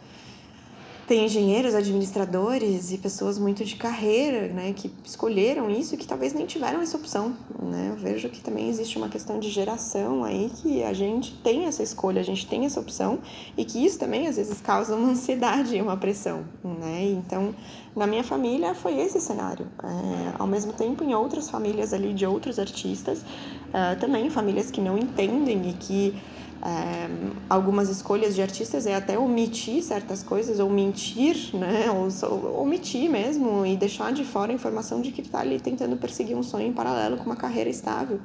tem 1.09 1.25
engenheiros, 1.25 1.75
administradores 1.75 2.93
e 2.93 2.99
pessoas 2.99 3.38
muito 3.38 3.65
de 3.65 3.77
carreira, 3.77 4.49
né, 4.49 4.75
que 4.77 4.93
escolheram 5.03 5.71
isso 5.71 5.95
e 5.95 5.99
que 5.99 6.07
talvez 6.07 6.35
nem 6.35 6.45
tiveram 6.45 6.83
essa 6.83 6.99
opção, 6.99 7.35
né? 7.62 7.88
Eu 7.91 7.97
vejo 7.97 8.29
que 8.29 8.43
também 8.43 8.69
existe 8.69 8.99
uma 8.99 9.09
questão 9.09 9.41
de 9.41 9.49
geração 9.49 10.23
aí 10.23 10.50
que 10.55 10.83
a 10.83 10.93
gente 10.93 11.33
tem 11.38 11.65
essa 11.65 11.83
escolha, 11.83 12.21
a 12.21 12.25
gente 12.25 12.47
tem 12.47 12.67
essa 12.67 12.79
opção 12.79 13.21
e 13.57 13.65
que 13.65 13.83
isso 13.83 13.99
também 13.99 14.27
às 14.27 14.37
vezes 14.37 14.61
causa 14.61 14.95
uma 14.95 15.09
ansiedade 15.12 15.75
e 15.75 15.81
uma 15.81 15.97
pressão, 15.97 16.45
né? 16.62 17.05
Então, 17.05 17.55
na 17.97 18.07
minha 18.07 18.23
família 18.23 18.75
foi 18.75 19.00
esse 19.00 19.19
cenário. 19.19 19.67
É, 19.83 20.35
ao 20.38 20.47
mesmo 20.47 20.75
tempo, 20.75 21.03
em 21.03 21.15
outras 21.15 21.49
famílias 21.49 21.95
ali 21.95 22.12
de 22.12 22.27
outros 22.27 22.59
artistas, 22.59 23.21
uh, 23.21 23.99
também 23.99 24.29
famílias 24.29 24.71
que 24.71 24.81
não 24.83 24.99
entendem 24.99 25.71
e 25.71 25.73
que 25.73 26.15
é, 26.61 27.09
algumas 27.49 27.88
escolhas 27.88 28.35
de 28.35 28.43
artistas 28.43 28.87
é 28.87 28.95
até 28.95 29.19
omitir 29.19 29.83
certas 29.83 30.23
coisas, 30.23 30.59
ou 30.59 30.69
mentir, 30.69 31.55
né? 31.55 31.87
Ou, 31.91 32.61
omitir 32.61 33.09
mesmo 33.09 33.65
e 33.65 33.77
deixar 33.77 34.12
de 34.12 34.25
fora 34.25 34.50
a 34.50 34.55
informação 34.55 35.00
de 35.00 35.12
que 35.12 35.21
está 35.21 35.41
ali 35.41 35.61
tentando 35.61 35.97
perseguir 35.97 36.37
um 36.37 36.43
sonho 36.43 36.67
em 36.67 36.73
paralelo 36.73 37.17
com 37.17 37.25
uma 37.25 37.37
carreira 37.37 37.71
estável. 37.71 38.21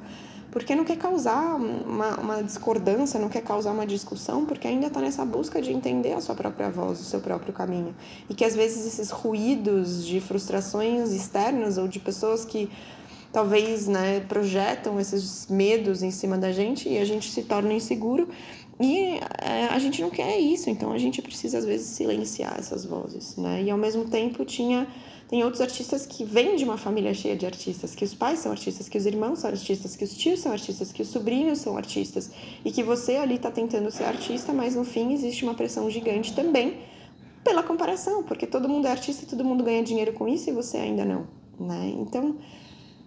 porque 0.50 0.76
não 0.76 0.84
quer 0.84 0.96
causar 0.96 1.56
uma, 1.56 2.16
uma 2.20 2.40
discordância, 2.40 3.18
não 3.18 3.28
quer 3.28 3.42
causar 3.42 3.72
uma 3.72 3.84
discussão, 3.84 4.44
porque 4.46 4.68
ainda 4.68 4.86
está 4.86 5.00
nessa 5.00 5.24
busca 5.24 5.60
de 5.60 5.72
entender 5.72 6.12
a 6.12 6.20
sua 6.20 6.36
própria 6.36 6.70
voz, 6.70 7.00
o 7.00 7.04
seu 7.04 7.20
próprio 7.20 7.52
caminho. 7.52 7.92
E 8.30 8.34
que 8.34 8.44
às 8.44 8.54
vezes 8.54 8.86
esses 8.86 9.10
ruídos 9.10 10.06
de 10.06 10.20
frustrações 10.20 11.10
externas 11.10 11.76
ou 11.76 11.88
de 11.88 11.98
pessoas 11.98 12.44
que 12.44 12.70
talvez 13.34 13.88
né, 13.88 14.20
projetam 14.20 15.00
esses 15.00 15.48
medos 15.48 16.04
em 16.04 16.12
cima 16.12 16.38
da 16.38 16.52
gente 16.52 16.88
e 16.88 16.98
a 16.98 17.04
gente 17.04 17.32
se 17.32 17.42
torna 17.42 17.72
inseguro 17.72 18.28
e 18.80 19.18
é, 19.42 19.66
a 19.70 19.78
gente 19.80 20.00
não 20.00 20.08
quer 20.08 20.38
isso, 20.38 20.70
então 20.70 20.92
a 20.92 20.98
gente 20.98 21.20
precisa 21.20 21.58
às 21.58 21.64
vezes 21.64 21.88
silenciar 21.88 22.54
essas 22.56 22.84
vozes, 22.84 23.36
né? 23.36 23.64
E 23.64 23.70
ao 23.70 23.78
mesmo 23.78 24.04
tempo 24.04 24.44
tinha 24.44 24.86
tem 25.28 25.42
outros 25.42 25.60
artistas 25.60 26.06
que 26.06 26.22
vêm 26.24 26.54
de 26.54 26.62
uma 26.62 26.76
família 26.76 27.12
cheia 27.12 27.34
de 27.34 27.44
artistas, 27.44 27.92
que 27.92 28.04
os 28.04 28.14
pais 28.14 28.38
são 28.38 28.52
artistas, 28.52 28.88
que 28.88 28.96
os 28.96 29.04
irmãos 29.04 29.40
são 29.40 29.50
artistas, 29.50 29.96
que 29.96 30.04
os 30.04 30.16
tios 30.16 30.38
são 30.38 30.52
artistas, 30.52 30.92
que 30.92 31.02
os 31.02 31.08
sobrinhos 31.08 31.58
são 31.58 31.76
artistas, 31.76 32.30
e 32.64 32.70
que 32.70 32.84
você 32.84 33.16
ali 33.16 33.34
está 33.34 33.50
tentando 33.50 33.90
ser 33.90 34.04
artista, 34.04 34.52
mas 34.52 34.76
no 34.76 34.84
fim 34.84 35.12
existe 35.12 35.42
uma 35.42 35.54
pressão 35.54 35.90
gigante 35.90 36.34
também 36.34 36.76
pela 37.42 37.64
comparação, 37.64 38.22
porque 38.22 38.46
todo 38.46 38.68
mundo 38.68 38.86
é 38.86 38.90
artista 38.92 39.24
e 39.24 39.26
todo 39.26 39.44
mundo 39.44 39.64
ganha 39.64 39.82
dinheiro 39.82 40.12
com 40.12 40.28
isso 40.28 40.50
e 40.50 40.52
você 40.52 40.76
ainda 40.76 41.04
não, 41.04 41.26
né? 41.58 41.92
Então, 41.98 42.36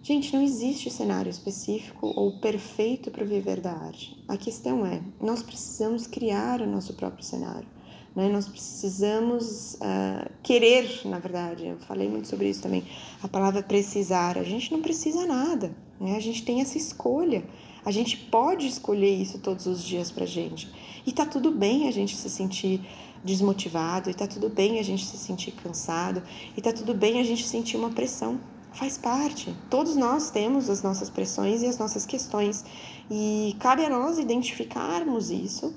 Gente, 0.02 0.32
não 0.32 0.42
existe 0.42 0.90
cenário 0.90 1.28
específico 1.28 2.12
ou 2.16 2.38
perfeito 2.38 3.10
para 3.10 3.24
viver 3.24 3.60
da 3.60 3.72
arte. 3.72 4.16
A 4.26 4.36
questão 4.36 4.86
é, 4.86 5.02
nós 5.20 5.42
precisamos 5.42 6.06
criar 6.06 6.60
o 6.62 6.66
nosso 6.66 6.94
próprio 6.94 7.24
cenário. 7.24 7.68
Né? 8.14 8.28
Nós 8.28 8.48
precisamos 8.48 9.74
uh, 9.74 10.30
querer, 10.42 11.02
na 11.04 11.18
verdade. 11.18 11.66
Eu 11.66 11.78
falei 11.78 12.08
muito 12.08 12.28
sobre 12.28 12.48
isso 12.48 12.62
também. 12.62 12.84
A 13.22 13.28
palavra 13.28 13.62
precisar. 13.62 14.38
A 14.38 14.42
gente 14.42 14.72
não 14.72 14.80
precisa 14.80 15.26
nada. 15.26 15.74
Né? 16.00 16.16
A 16.16 16.20
gente 16.20 16.42
tem 16.44 16.60
essa 16.60 16.78
escolha. 16.78 17.44
A 17.84 17.90
gente 17.90 18.16
pode 18.16 18.66
escolher 18.66 19.14
isso 19.14 19.38
todos 19.38 19.66
os 19.66 19.82
dias 19.82 20.10
pra 20.10 20.26
gente. 20.26 20.68
E 21.06 21.12
tá 21.12 21.24
tudo 21.24 21.50
bem 21.50 21.86
a 21.88 21.90
gente 21.90 22.16
se 22.16 22.28
sentir 22.28 22.80
desmotivado, 23.24 24.10
e 24.10 24.14
tá 24.14 24.26
tudo 24.26 24.48
bem 24.48 24.78
a 24.78 24.82
gente 24.82 25.04
se 25.04 25.16
sentir 25.16 25.52
cansado, 25.52 26.22
e 26.56 26.60
tá 26.60 26.72
tudo 26.72 26.94
bem 26.94 27.20
a 27.20 27.24
gente 27.24 27.46
sentir 27.46 27.76
uma 27.76 27.90
pressão 27.90 28.38
faz 28.72 28.98
parte. 28.98 29.54
Todos 29.70 29.96
nós 29.96 30.30
temos 30.30 30.68
as 30.70 30.82
nossas 30.82 31.10
pressões 31.10 31.62
e 31.62 31.66
as 31.66 31.78
nossas 31.78 32.06
questões. 32.06 32.64
E 33.10 33.56
cabe 33.58 33.84
a 33.84 33.90
nós 33.90 34.18
identificarmos 34.18 35.30
isso, 35.30 35.74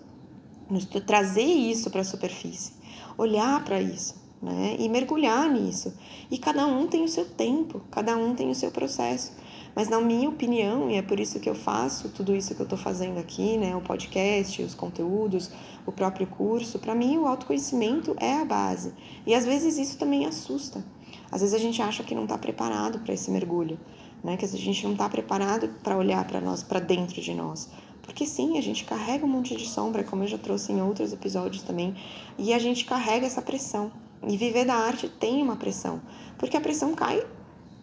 trazer 1.06 1.42
isso 1.42 1.90
para 1.90 2.02
a 2.02 2.06
superfície, 2.06 2.74
olhar 3.18 3.64
para 3.64 3.82
isso, 3.82 4.16
né? 4.42 4.76
E 4.80 4.90
mergulhar 4.90 5.50
nisso. 5.50 5.94
E 6.30 6.38
cada 6.38 6.66
um 6.66 6.88
tem 6.88 7.04
o 7.04 7.08
seu 7.08 7.26
tempo, 7.26 7.82
cada 7.92 8.16
um 8.18 8.36
tem 8.36 8.50
o 8.50 8.56
seu 8.56 8.72
processo. 8.72 9.34
Mas 9.74 9.88
na 9.88 10.02
minha 10.02 10.28
opinião, 10.28 10.90
e 10.90 10.96
é 10.96 11.02
por 11.02 11.18
isso 11.18 11.40
que 11.40 11.50
eu 11.50 11.56
faço 11.56 12.10
tudo 12.10 12.36
isso 12.36 12.54
que 12.54 12.62
eu 12.62 12.66
estou 12.66 12.78
fazendo 12.78 13.18
aqui, 13.18 13.58
né? 13.58 13.74
O 13.74 13.82
podcast, 13.82 14.62
os 14.62 14.76
conteúdos, 14.76 15.50
o 15.86 15.92
próprio 15.94 16.28
curso, 16.28 16.78
para 16.78 16.94
mim 16.94 17.18
o 17.18 17.26
autoconhecimento 17.26 18.14
é 18.20 18.34
a 18.34 18.46
base. 18.46 18.94
E 19.26 19.34
às 19.34 19.46
vezes 19.46 19.78
isso 19.78 19.98
também 19.98 20.26
assusta. 20.26 20.84
Às 21.32 21.42
vezes 21.42 21.56
a 21.56 21.60
gente 21.60 21.82
acha 21.82 22.04
que 22.04 22.14
não 22.14 22.24
está 22.24 22.38
preparado 22.38 23.00
para 23.00 23.14
esse 23.14 23.32
mergulho, 23.32 23.80
né? 24.24 24.38
Que 24.38 24.46
a 24.46 24.48
gente 24.48 24.84
não 24.84 24.92
está 24.92 25.08
preparado 25.08 25.70
para 25.82 25.98
olhar 25.98 26.26
para 26.28 26.42
nós, 26.42 26.62
para 26.64 26.80
dentro 26.80 27.22
de 27.22 27.34
nós. 27.34 27.70
Porque 28.02 28.26
sim, 28.26 28.58
a 28.58 28.62
gente 28.62 28.84
carrega 28.84 29.26
um 29.26 29.30
monte 29.30 29.56
de 29.56 29.68
sombra, 29.68 30.04
como 30.04 30.24
eu 30.24 30.28
já 30.28 30.38
trouxe 30.38 30.72
em 30.72 30.82
outros 30.82 31.14
episódios 31.14 31.64
também, 31.64 31.96
e 32.38 32.54
a 32.54 32.60
gente 32.60 32.84
carrega 32.86 33.26
essa 33.26 33.42
pressão. 33.42 33.92
E 34.28 34.38
viver 34.38 34.66
da 34.66 34.76
arte 34.76 35.08
tem 35.08 35.42
uma 35.42 35.56
pressão, 35.56 36.02
porque 36.38 36.56
a 36.56 36.62
pressão 36.62 36.94
cai 36.94 37.26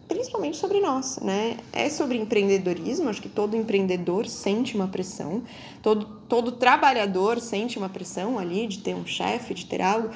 principalmente 0.07 0.57
sobre 0.57 0.79
nós, 0.79 1.19
né? 1.19 1.57
É 1.71 1.89
sobre 1.89 2.17
empreendedorismo, 2.17 3.09
acho 3.09 3.21
que 3.21 3.29
todo 3.29 3.55
empreendedor 3.55 4.25
sente 4.27 4.75
uma 4.75 4.87
pressão, 4.87 5.43
todo, 5.83 6.05
todo 6.27 6.53
trabalhador 6.53 7.39
sente 7.39 7.77
uma 7.77 7.89
pressão 7.89 8.39
ali 8.39 8.65
de 8.67 8.79
ter 8.79 8.95
um 8.95 9.05
chefe, 9.05 9.53
de 9.53 9.65
ter 9.65 9.81
algo, 9.81 10.09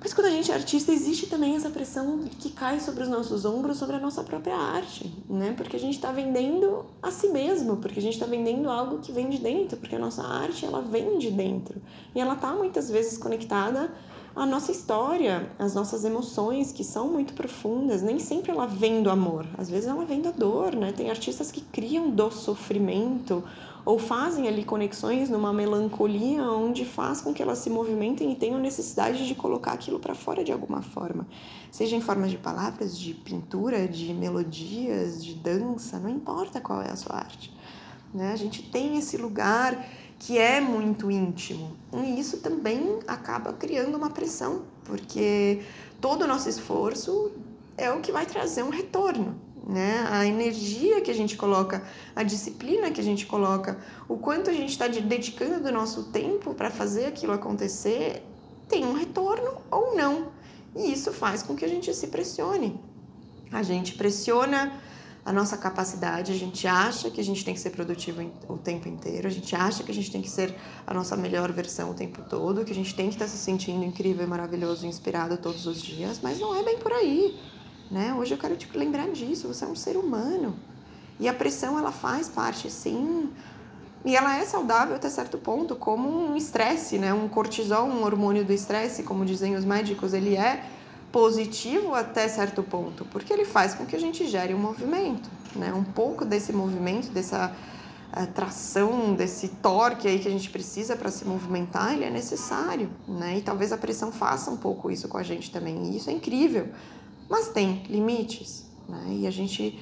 mas 0.00 0.14
quando 0.14 0.28
a 0.28 0.30
gente 0.30 0.50
é 0.50 0.54
artista, 0.54 0.90
existe 0.90 1.26
também 1.26 1.56
essa 1.56 1.68
pressão 1.68 2.20
que 2.38 2.50
cai 2.50 2.80
sobre 2.80 3.02
os 3.02 3.08
nossos 3.08 3.44
ombros, 3.44 3.76
sobre 3.76 3.96
a 3.96 4.00
nossa 4.00 4.24
própria 4.24 4.56
arte, 4.56 5.12
né? 5.28 5.52
Porque 5.54 5.76
a 5.76 5.78
gente 5.78 5.96
está 5.96 6.10
vendendo 6.10 6.86
a 7.02 7.10
si 7.10 7.28
mesmo, 7.28 7.76
porque 7.76 7.98
a 7.98 8.02
gente 8.02 8.14
está 8.14 8.24
vendendo 8.24 8.70
algo 8.70 9.00
que 9.00 9.12
vem 9.12 9.28
de 9.28 9.36
dentro, 9.36 9.76
porque 9.76 9.94
a 9.94 9.98
nossa 9.98 10.22
arte, 10.22 10.64
ela 10.64 10.80
vem 10.80 11.18
de 11.18 11.30
dentro. 11.30 11.82
E 12.14 12.20
ela 12.20 12.32
está 12.32 12.54
muitas 12.54 12.90
vezes 12.90 13.18
conectada 13.18 13.92
à 14.34 14.46
nossa 14.46 14.72
história, 14.72 15.50
às 15.58 15.74
nossas 15.74 16.02
emoções, 16.02 16.72
que 16.72 16.82
são 16.82 17.08
muito 17.08 17.34
profundas. 17.34 18.00
Nem 18.00 18.18
sempre 18.18 18.52
ela 18.52 18.66
vem 18.66 19.02
do 19.02 19.10
amor, 19.10 19.46
às 19.58 19.68
vezes 19.68 19.86
ela 19.86 20.06
vem 20.06 20.22
da 20.22 20.30
dor, 20.30 20.74
né? 20.74 20.92
Tem 20.92 21.10
artistas 21.10 21.52
que 21.52 21.60
criam 21.60 22.08
do 22.08 22.30
sofrimento 22.30 23.44
ou 23.90 23.98
fazem 23.98 24.46
ali 24.46 24.64
conexões 24.64 25.28
numa 25.28 25.52
melancolia 25.52 26.44
onde 26.44 26.84
faz 26.84 27.20
com 27.20 27.34
que 27.34 27.42
elas 27.42 27.58
se 27.58 27.68
movimentem 27.68 28.30
e 28.30 28.36
tenham 28.36 28.60
necessidade 28.60 29.26
de 29.26 29.34
colocar 29.34 29.72
aquilo 29.72 29.98
para 29.98 30.14
fora 30.14 30.44
de 30.44 30.52
alguma 30.52 30.80
forma, 30.80 31.26
seja 31.72 31.96
em 31.96 32.00
formas 32.00 32.30
de 32.30 32.38
palavras, 32.38 32.96
de 32.96 33.12
pintura, 33.14 33.88
de 33.88 34.14
melodias, 34.14 35.24
de 35.24 35.34
dança, 35.34 35.98
não 35.98 36.08
importa 36.08 36.60
qual 36.60 36.80
é 36.80 36.88
a 36.88 36.94
sua 36.94 37.16
arte. 37.16 37.52
Né? 38.14 38.32
A 38.32 38.36
gente 38.36 38.62
tem 38.62 38.96
esse 38.96 39.16
lugar 39.16 39.84
que 40.20 40.38
é 40.38 40.60
muito 40.60 41.10
íntimo 41.10 41.76
e 41.92 42.20
isso 42.20 42.36
também 42.36 43.00
acaba 43.08 43.52
criando 43.52 43.96
uma 43.96 44.10
pressão, 44.10 44.62
porque 44.84 45.62
todo 46.00 46.22
o 46.22 46.28
nosso 46.28 46.48
esforço 46.48 47.32
é 47.76 47.90
o 47.90 48.00
que 48.00 48.12
vai 48.12 48.24
trazer 48.24 48.62
um 48.62 48.70
retorno 48.70 49.49
né? 49.66 50.06
A 50.10 50.26
energia 50.26 51.00
que 51.00 51.10
a 51.10 51.14
gente 51.14 51.36
coloca, 51.36 51.82
a 52.14 52.22
disciplina 52.22 52.90
que 52.90 53.00
a 53.00 53.04
gente 53.04 53.26
coloca, 53.26 53.78
o 54.08 54.16
quanto 54.16 54.50
a 54.50 54.52
gente 54.52 54.70
está 54.70 54.88
dedicando 54.88 55.62
do 55.62 55.72
nosso 55.72 56.04
tempo 56.04 56.54
para 56.54 56.70
fazer 56.70 57.06
aquilo 57.06 57.32
acontecer, 57.32 58.22
tem 58.68 58.84
um 58.84 58.92
retorno 58.92 59.60
ou 59.70 59.94
não. 59.96 60.28
E 60.74 60.92
isso 60.92 61.12
faz 61.12 61.42
com 61.42 61.54
que 61.54 61.64
a 61.64 61.68
gente 61.68 61.92
se 61.94 62.06
pressione. 62.06 62.80
A 63.52 63.62
gente 63.62 63.94
pressiona 63.94 64.80
a 65.24 65.32
nossa 65.32 65.56
capacidade, 65.56 66.32
a 66.32 66.34
gente 66.34 66.66
acha 66.66 67.10
que 67.10 67.20
a 67.20 67.24
gente 67.24 67.44
tem 67.44 67.52
que 67.52 67.60
ser 67.60 67.70
produtivo 67.70 68.22
o 68.48 68.56
tempo 68.56 68.88
inteiro, 68.88 69.28
a 69.28 69.30
gente 69.30 69.54
acha 69.54 69.82
que 69.82 69.90
a 69.90 69.94
gente 69.94 70.10
tem 70.10 70.22
que 70.22 70.30
ser 70.30 70.54
a 70.86 70.94
nossa 70.94 71.14
melhor 71.16 71.52
versão 71.52 71.90
o 71.90 71.94
tempo 71.94 72.22
todo, 72.22 72.64
que 72.64 72.72
a 72.72 72.74
gente 72.74 72.94
tem 72.94 73.08
que 73.08 73.14
estar 73.14 73.26
tá 73.26 73.30
se 73.30 73.36
sentindo 73.36 73.84
incrível, 73.84 74.26
maravilhoso, 74.26 74.86
inspirado 74.86 75.36
todos 75.36 75.66
os 75.66 75.82
dias, 75.82 76.20
mas 76.22 76.40
não 76.40 76.54
é 76.56 76.62
bem 76.62 76.78
por 76.78 76.92
aí. 76.92 77.38
Né? 77.90 78.14
Hoje 78.14 78.34
eu 78.34 78.38
quero 78.38 78.56
te 78.56 78.68
lembrar 78.76 79.08
disso, 79.10 79.48
você 79.48 79.64
é 79.64 79.68
um 79.68 79.74
ser 79.74 79.96
humano. 79.96 80.54
E 81.18 81.28
a 81.28 81.34
pressão, 81.34 81.78
ela 81.78 81.90
faz 81.90 82.28
parte, 82.28 82.70
sim. 82.70 83.30
E 84.04 84.16
ela 84.16 84.38
é 84.38 84.44
saudável 84.44 84.94
até 84.94 85.10
certo 85.10 85.36
ponto, 85.36 85.74
como 85.74 86.08
um 86.08 86.36
estresse, 86.36 86.98
né? 86.98 87.12
Um 87.12 87.28
cortisol, 87.28 87.86
um 87.86 88.04
hormônio 88.04 88.44
do 88.44 88.52
estresse, 88.52 89.02
como 89.02 89.26
dizem 89.26 89.56
os 89.56 89.64
médicos, 89.64 90.14
ele 90.14 90.36
é 90.36 90.64
positivo 91.12 91.94
até 91.94 92.28
certo 92.28 92.62
ponto, 92.62 93.04
porque 93.06 93.32
ele 93.32 93.44
faz 93.44 93.74
com 93.74 93.84
que 93.84 93.96
a 93.96 93.98
gente 93.98 94.26
gere 94.28 94.54
um 94.54 94.58
movimento, 94.58 95.28
né? 95.56 95.72
Um 95.74 95.84
pouco 95.84 96.24
desse 96.24 96.52
movimento, 96.52 97.10
dessa 97.10 97.54
tração, 98.34 99.14
desse 99.14 99.48
torque 99.48 100.08
aí 100.08 100.18
que 100.18 100.26
a 100.26 100.30
gente 100.30 100.50
precisa 100.50 100.96
para 100.96 101.10
se 101.10 101.24
movimentar, 101.24 101.92
ele 101.92 102.04
é 102.04 102.10
necessário, 102.10 102.90
né? 103.06 103.38
E 103.38 103.42
talvez 103.42 103.72
a 103.72 103.76
pressão 103.76 104.10
faça 104.10 104.50
um 104.50 104.56
pouco 104.56 104.90
isso 104.90 105.08
com 105.08 105.18
a 105.18 105.22
gente 105.22 105.50
também. 105.50 105.90
E 105.90 105.96
isso 105.96 106.08
é 106.08 106.12
incrível, 106.12 106.68
mas 107.30 107.48
tem 107.48 107.84
limites, 107.88 108.64
né? 108.88 109.18
E 109.20 109.26
a 109.26 109.30
gente 109.30 109.80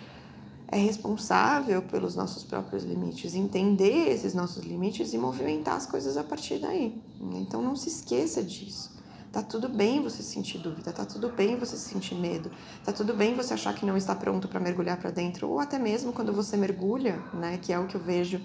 é 0.70 0.76
responsável 0.76 1.80
pelos 1.80 2.14
nossos 2.14 2.44
próprios 2.44 2.84
limites, 2.84 3.34
entender 3.34 4.10
esses 4.10 4.34
nossos 4.34 4.62
limites 4.64 5.14
e 5.14 5.18
movimentar 5.18 5.74
as 5.74 5.86
coisas 5.86 6.18
a 6.18 6.22
partir 6.22 6.58
daí. 6.58 6.94
Então 7.36 7.62
não 7.62 7.74
se 7.74 7.88
esqueça 7.88 8.42
disso. 8.42 8.98
Tá 9.32 9.42
tudo 9.42 9.68
bem 9.68 10.02
você 10.02 10.22
sentir 10.22 10.58
dúvida, 10.58 10.92
tá 10.92 11.06
tudo 11.06 11.30
bem 11.30 11.56
você 11.56 11.76
sentir 11.76 12.14
medo, 12.14 12.50
tá 12.84 12.92
tudo 12.92 13.14
bem 13.14 13.34
você 13.34 13.54
achar 13.54 13.74
que 13.74 13.84
não 13.84 13.96
está 13.96 14.14
pronto 14.14 14.48
para 14.48 14.58
mergulhar 14.60 14.98
para 14.98 15.10
dentro, 15.10 15.48
ou 15.48 15.58
até 15.58 15.78
mesmo 15.78 16.12
quando 16.12 16.32
você 16.32 16.56
mergulha, 16.56 17.22
né, 17.34 17.58
que 17.60 17.70
é 17.70 17.78
o 17.78 17.86
que 17.86 17.94
eu 17.94 18.00
vejo 18.00 18.38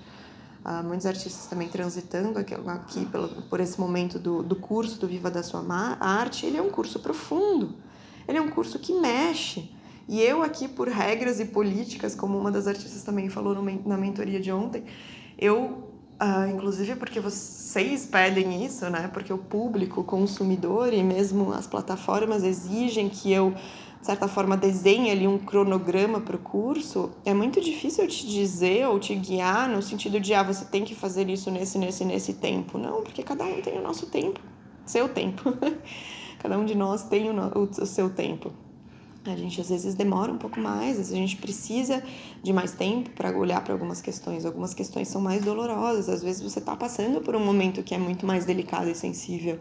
uh, 0.65 0.83
muitos 0.83 1.05
artistas 1.05 1.45
também 1.47 1.69
transitando 1.69 2.37
aqui, 2.37 2.53
aqui 2.53 3.05
pelo, 3.05 3.29
por 3.43 3.61
esse 3.61 3.79
momento 3.79 4.19
do, 4.19 4.43
do 4.43 4.57
curso 4.57 4.99
do 4.99 5.07
Viva 5.07 5.31
da 5.31 5.41
Sua 5.41 5.63
Arte, 5.99 6.45
ele 6.45 6.57
é 6.57 6.61
um 6.61 6.69
curso 6.69 6.99
profundo 6.99 7.75
ele 8.27 8.37
é 8.37 8.41
um 8.41 8.49
curso 8.49 8.79
que 8.79 8.93
mexe. 8.93 9.69
E 10.07 10.21
eu 10.21 10.43
aqui, 10.43 10.67
por 10.67 10.87
regras 10.87 11.39
e 11.39 11.45
políticas, 11.45 12.13
como 12.13 12.37
uma 12.37 12.51
das 12.51 12.67
artistas 12.67 13.03
também 13.03 13.29
falou 13.29 13.55
na 13.85 13.97
mentoria 13.97 14.39
de 14.39 14.51
ontem, 14.51 14.83
eu, 15.37 15.89
uh, 16.21 16.49
inclusive 16.53 16.95
porque 16.95 17.19
vocês 17.19 18.05
pedem 18.05 18.65
isso, 18.65 18.89
né? 18.89 19.09
Porque 19.13 19.31
o 19.31 19.37
público, 19.37 20.01
o 20.01 20.03
consumidor 20.03 20.93
e 20.93 21.01
mesmo 21.01 21.53
as 21.53 21.67
plataformas 21.67 22.43
exigem 22.43 23.07
que 23.07 23.31
eu, 23.31 23.51
de 23.99 24.05
certa 24.05 24.27
forma, 24.27 24.57
desenhe 24.57 25.09
ali 25.09 25.25
um 25.25 25.37
cronograma 25.37 26.19
para 26.19 26.35
o 26.35 26.39
curso, 26.39 27.11
é 27.23 27.33
muito 27.33 27.61
difícil 27.61 28.03
eu 28.03 28.09
te 28.09 28.27
dizer 28.27 28.85
ou 28.87 28.99
te 28.99 29.15
guiar 29.15 29.69
no 29.69 29.81
sentido 29.81 30.19
de, 30.19 30.33
ah, 30.33 30.43
você 30.43 30.65
tem 30.65 30.83
que 30.83 30.93
fazer 30.93 31.29
isso 31.29 31.49
nesse, 31.49 31.77
nesse, 31.77 32.03
nesse 32.03 32.33
tempo. 32.33 32.77
Não, 32.77 33.01
porque 33.01 33.23
cada 33.23 33.45
um 33.45 33.61
tem 33.61 33.79
o 33.79 33.81
nosso 33.81 34.07
tempo, 34.07 34.41
seu 34.85 35.07
tempo. 35.07 35.53
Cada 36.43 36.59
um 36.59 36.65
de 36.65 36.75
nós 36.75 37.03
tem 37.03 37.29
o, 37.29 37.33
o, 37.57 37.85
seu 37.85 38.09
tempo. 38.09 38.51
A 39.23 39.33
gente 39.33 39.61
às 39.61 39.69
vezes 39.69 39.95
demora 39.95 40.29
um 40.29 40.37
pouco 40.37 40.59
mais, 40.59 40.91
às 40.91 40.97
vezes 40.97 41.13
a 41.13 41.15
gente 41.15 41.37
precisa 41.37 42.03
de 42.43 42.51
mais 42.51 42.73
tempo 42.73 43.11
para 43.11 43.31
olhar 43.37 43.63
para 43.63 43.71
algumas 43.71 44.01
questões. 44.01 44.45
Algumas 44.45 44.73
questões 44.73 45.07
são 45.07 45.21
mais 45.21 45.41
dolorosas, 45.41 46.09
às 46.09 46.21
vezes 46.21 46.41
você 46.41 46.59
está 46.59 46.75
passando 46.75 47.21
por 47.21 47.33
um 47.33 47.39
momento 47.39 47.81
que 47.81 47.95
é 47.95 47.97
muito 47.97 48.25
mais 48.25 48.43
delicado 48.43 48.89
e 48.89 48.93
sensível, 48.93 49.57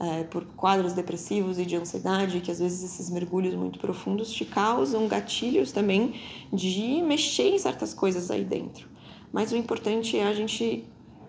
é, 0.00 0.24
por 0.24 0.46
quadros 0.56 0.94
depressivos 0.94 1.58
e 1.58 1.66
de 1.66 1.76
ansiedade, 1.76 2.40
que 2.40 2.50
às 2.50 2.58
vezes 2.58 2.82
esses 2.82 3.10
mergulhos 3.10 3.54
muito 3.54 3.78
profundos 3.78 4.32
te 4.32 4.46
causam 4.46 5.06
gatilhos 5.06 5.72
também 5.72 6.14
de 6.50 7.02
mexer 7.02 7.50
em 7.50 7.58
certas 7.58 7.92
coisas 7.92 8.30
aí 8.30 8.44
dentro. 8.44 8.88
Mas 9.30 9.52
o 9.52 9.56
importante 9.58 10.16
é 10.16 10.26
a 10.26 10.32
gente 10.32 10.88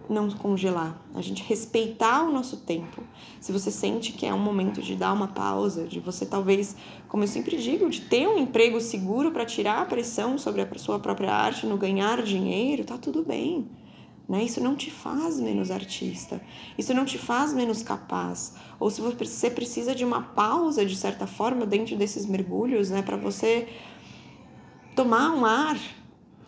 não 0.09 0.29
congelar, 0.29 0.99
a 1.13 1.21
gente 1.21 1.43
respeitar 1.43 2.23
o 2.23 2.31
nosso 2.31 2.57
tempo. 2.57 3.03
Se 3.39 3.51
você 3.51 3.71
sente 3.71 4.11
que 4.11 4.25
é 4.25 4.33
um 4.33 4.39
momento 4.39 4.81
de 4.81 4.95
dar 4.95 5.13
uma 5.13 5.27
pausa, 5.27 5.85
de 5.85 5.99
você 5.99 6.25
talvez, 6.25 6.75
como 7.07 7.23
eu 7.23 7.27
sempre 7.27 7.57
digo, 7.57 7.89
de 7.89 8.01
ter 8.01 8.27
um 8.27 8.37
emprego 8.37 8.79
seguro 8.79 9.31
para 9.31 9.45
tirar 9.45 9.81
a 9.81 9.85
pressão 9.85 10.37
sobre 10.37 10.61
a 10.61 10.67
sua 10.77 10.99
própria 10.99 11.33
arte, 11.33 11.65
no 11.65 11.77
ganhar 11.77 12.21
dinheiro, 12.21 12.83
tá 12.83 12.97
tudo 12.97 13.23
bem. 13.23 13.67
Né? 14.27 14.43
Isso 14.43 14.61
não 14.61 14.75
te 14.75 14.89
faz 14.89 15.39
menos 15.39 15.69
artista, 15.69 16.41
isso 16.77 16.93
não 16.93 17.05
te 17.05 17.17
faz 17.17 17.53
menos 17.53 17.83
capaz. 17.83 18.55
Ou 18.79 18.89
se 18.89 19.01
você 19.01 19.49
precisa 19.49 19.93
de 19.93 20.03
uma 20.03 20.21
pausa, 20.21 20.85
de 20.85 20.95
certa 20.95 21.27
forma, 21.27 21.65
dentro 21.65 21.95
desses 21.95 22.25
mergulhos, 22.25 22.89
né, 22.89 23.01
para 23.03 23.17
você 23.17 23.67
tomar 24.95 25.31
um 25.31 25.45
ar, 25.45 25.77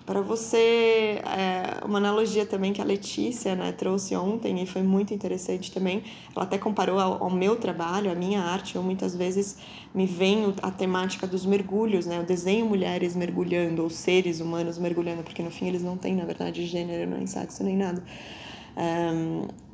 para 0.07 0.21
você, 0.21 1.21
é, 1.25 1.85
uma 1.85 1.97
analogia 1.97 2.45
também 2.45 2.71
que 2.71 2.81
a 2.81 2.85
Letícia 2.85 3.57
né, 3.57 3.73
trouxe 3.73 4.15
ontem 4.15 4.63
e 4.63 4.65
foi 4.65 4.81
muito 4.81 5.13
interessante 5.13 5.69
também. 5.69 6.01
Ela 6.33 6.45
até 6.45 6.57
comparou 6.57 6.97
ao, 6.97 7.25
ao, 7.25 7.29
meu 7.29 7.57
trabalho, 7.57 8.09
a 8.09 8.15
minha 8.15 8.41
arte. 8.41 8.77
Eu 8.77 8.81
muitas 8.81 9.13
vezes 9.13 9.57
me 9.93 10.05
venho 10.05 10.55
a 10.61 10.71
temática 10.71 11.27
dos 11.27 11.45
mergulhos, 11.45 12.05
né? 12.05 12.19
Eu 12.19 12.23
desenho 12.23 12.65
mulheres 12.65 13.17
mergulhando 13.17 13.83
ou 13.83 13.89
seres 13.89 14.39
humanos 14.39 14.77
mergulhando, 14.77 15.23
porque 15.23 15.43
no 15.43 15.51
fim 15.51 15.67
eles 15.67 15.83
não 15.83 15.97
têm, 15.97 16.15
na 16.15 16.23
verdade, 16.23 16.65
gênero, 16.65 17.11
nem 17.11 17.27
sexo, 17.27 17.61
nem 17.61 17.75
nada. 17.75 18.01
Um, 18.77 19.66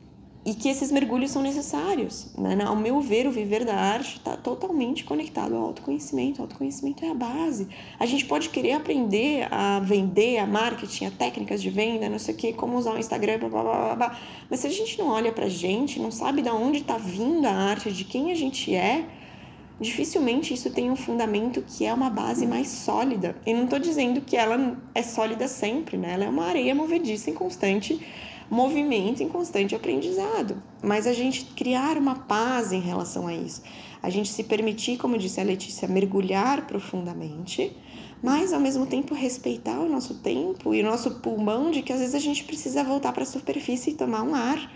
e 0.46 0.54
que 0.54 0.68
esses 0.68 0.92
mergulhos 0.92 1.32
são 1.32 1.42
necessários. 1.42 2.28
Né? 2.38 2.58
Ao 2.66 2.76
meu 2.76 3.00
ver, 3.00 3.26
o 3.28 3.32
viver 3.32 3.64
da 3.64 3.76
arte 3.76 4.18
está 4.18 4.36
totalmente 4.36 5.04
conectado 5.04 5.56
ao 5.56 5.64
autoconhecimento. 5.64 6.40
O 6.40 6.44
autoconhecimento 6.44 7.06
é 7.06 7.10
a 7.10 7.14
base. 7.14 7.68
A 7.98 8.06
gente 8.06 8.26
pode 8.26 8.50
querer 8.50 8.74
aprender 8.74 9.48
a 9.52 9.80
vender, 9.80 10.40
a 10.40 10.46
marketing, 10.46 11.06
a 11.06 11.12
técnicas 11.12 11.62
de 11.62 11.70
venda, 11.70 12.10
não 12.10 12.20
sei 12.20 12.34
o 12.34 12.38
que, 12.38 12.54
como 12.54 12.78
usar 12.78 12.94
o 12.94 13.00
Instagram, 13.00 13.40
blá, 13.40 13.50
blá, 13.50 13.62
blá, 13.62 13.96
blá. 13.96 14.20
Mas 14.50 14.60
se 14.60 14.68
a 14.68 14.70
gente 14.70 15.00
não 15.00 15.08
olha 15.08 15.32
para 15.32 15.46
a 15.46 15.50
gente, 15.50 16.00
não 16.00 16.12
sabe 16.12 16.42
de 16.42 16.50
onde 16.50 16.80
está 16.80 16.98
vindo 16.98 17.46
a 17.46 17.52
arte, 17.52 17.92
de 17.92 18.04
quem 18.04 18.32
a 18.32 18.36
gente 18.36 18.76
é, 18.76 19.06
dificilmente 19.84 20.54
isso 20.54 20.72
tem 20.72 20.90
um 20.90 20.96
fundamento 20.96 21.62
que 21.62 21.86
é 21.86 21.94
uma 21.94 22.10
base 22.10 22.48
mais 22.48 22.70
sólida. 22.70 23.36
E 23.46 23.54
não 23.54 23.66
estou 23.66 23.78
dizendo 23.78 24.22
que 24.22 24.36
ela 24.36 24.78
é 24.96 25.04
sólida 25.04 25.48
sempre, 25.48 25.98
né? 25.98 26.14
Ela 26.14 26.26
é 26.26 26.30
uma 26.30 26.46
areia 26.46 26.74
movediça 26.74 27.30
em 27.30 27.34
constante 27.34 28.00
movimento 28.50 29.24
em 29.24 29.30
constante 29.30 29.76
aprendizado. 29.76 30.62
Mas 30.82 31.08
a 31.08 31.14
gente 31.14 31.46
criar 31.56 31.98
uma 31.98 32.16
paz 32.16 32.72
em 32.72 32.80
relação 32.80 33.28
a 33.28 33.34
isso. 33.34 33.64
A 34.02 34.10
gente 34.10 34.30
se 34.30 34.44
permitir, 34.44 34.98
como 34.98 35.18
disse 35.18 35.40
a 35.40 35.44
Letícia, 35.44 35.88
mergulhar 35.88 36.68
profundamente, 36.68 37.76
mas 38.22 38.54
ao 38.54 38.60
mesmo 38.60 38.86
tempo 38.86 39.16
respeitar 39.16 39.80
o 39.80 39.90
nosso 39.90 40.16
tempo 40.16 40.74
e 40.74 40.82
o 40.82 40.86
nosso 40.86 41.20
pulmão 41.20 41.72
de 41.72 41.82
que 41.82 41.92
às 41.92 42.00
vezes 42.00 42.16
a 42.16 42.20
gente 42.20 42.44
precisa 42.44 42.84
voltar 42.84 43.12
para 43.12 43.24
a 43.24 43.26
superfície 43.26 43.92
e 43.92 43.96
tomar 43.96 44.22
um 44.24 44.36
ar. 44.36 44.72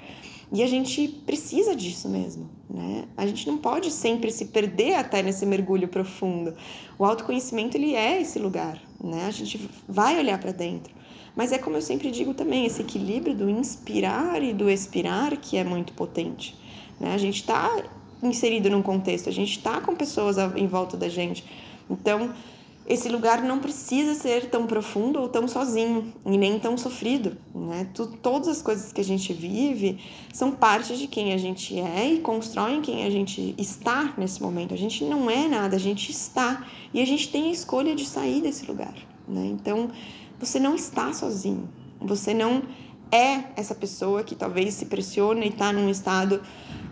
E 0.52 0.64
a 0.64 0.68
gente 0.68 1.08
precisa 1.26 1.76
disso 1.76 2.08
mesmo, 2.08 2.50
né? 2.70 3.06
A 3.18 3.28
gente 3.28 3.46
não 3.48 3.58
pode 3.58 3.92
sempre 3.92 4.32
se 4.32 4.46
perder 4.46 4.96
até 4.96 5.22
nesse 5.22 5.46
mergulho 5.46 5.88
profundo. 5.88 6.56
O 6.98 7.04
autoconhecimento 7.04 7.76
ele 7.76 7.96
é 7.96 8.22
esse 8.22 8.40
lugar, 8.40 8.82
né? 9.04 9.26
A 9.26 9.32
gente 9.32 9.70
vai 9.88 10.18
olhar 10.18 10.40
para 10.40 10.52
dentro. 10.52 10.94
Mas 11.36 11.52
é 11.52 11.58
como 11.58 11.78
eu 11.78 11.82
sempre 11.82 12.10
digo 12.10 12.34
também, 12.34 12.66
esse 12.66 12.82
equilíbrio 12.82 13.36
do 13.36 13.50
inspirar 13.50 14.42
e 14.42 14.54
do 14.54 14.70
expirar 14.70 15.38
que 15.38 15.56
é 15.58 15.64
muito 15.64 15.94
potente. 15.94 16.56
Né? 17.00 17.14
A 17.14 17.18
gente 17.18 17.42
está 17.42 17.84
inserido 18.24 18.72
num 18.72 18.82
contexto, 18.82 19.30
a 19.30 19.32
gente 19.32 19.52
está 19.52 19.80
com 19.80 19.96
pessoas 19.96 20.38
em 20.56 20.66
volta 20.66 20.98
da 20.98 21.08
gente. 21.08 21.46
Então, 21.88 22.34
esse 22.88 23.10
lugar 23.10 23.44
não 23.44 23.60
precisa 23.60 24.16
ser 24.16 24.50
tão 24.50 24.66
profundo 24.66 25.20
ou 25.20 25.28
tão 25.28 25.46
sozinho 25.46 26.14
e 26.26 26.38
nem 26.38 26.58
tão 26.58 26.78
sofrido, 26.78 27.38
né? 27.54 27.90
todas 28.22 28.48
as 28.48 28.62
coisas 28.62 28.94
que 28.94 29.02
a 29.02 29.04
gente 29.04 29.34
vive 29.34 30.00
são 30.34 30.52
parte 30.52 30.96
de 30.96 31.06
quem 31.06 31.34
a 31.34 31.38
gente 31.38 31.78
é 31.78 32.14
e 32.14 32.20
constroem 32.20 32.82
quem 32.82 33.04
a 33.04 33.10
gente 33.10 33.54
está 33.58 34.14
nesse 34.18 34.42
momento. 34.42 34.74
A 34.74 34.78
gente 34.78 35.04
não 35.04 35.30
é 35.30 35.50
nada, 35.50 35.76
a 35.76 35.80
gente 35.80 36.10
está 36.12 36.66
e 36.94 37.02
a 37.02 37.06
gente 37.06 37.30
tem 37.30 37.50
a 37.50 37.52
escolha 37.52 37.94
de 37.94 38.06
sair 38.06 38.42
desse 38.42 38.66
lugar, 38.66 38.96
né? 39.28 39.46
Então, 39.48 39.90
você 40.40 40.58
não 40.58 40.74
está 40.74 41.12
sozinho. 41.12 41.68
Você 42.00 42.34
não 42.34 42.64
é 43.12 43.44
essa 43.58 43.76
pessoa 43.76 44.24
que 44.24 44.36
talvez 44.36 44.76
se 44.76 44.86
pressiona 44.86 45.44
e 45.44 45.50
está 45.50 45.74
num 45.74 45.90
estado 45.90 46.42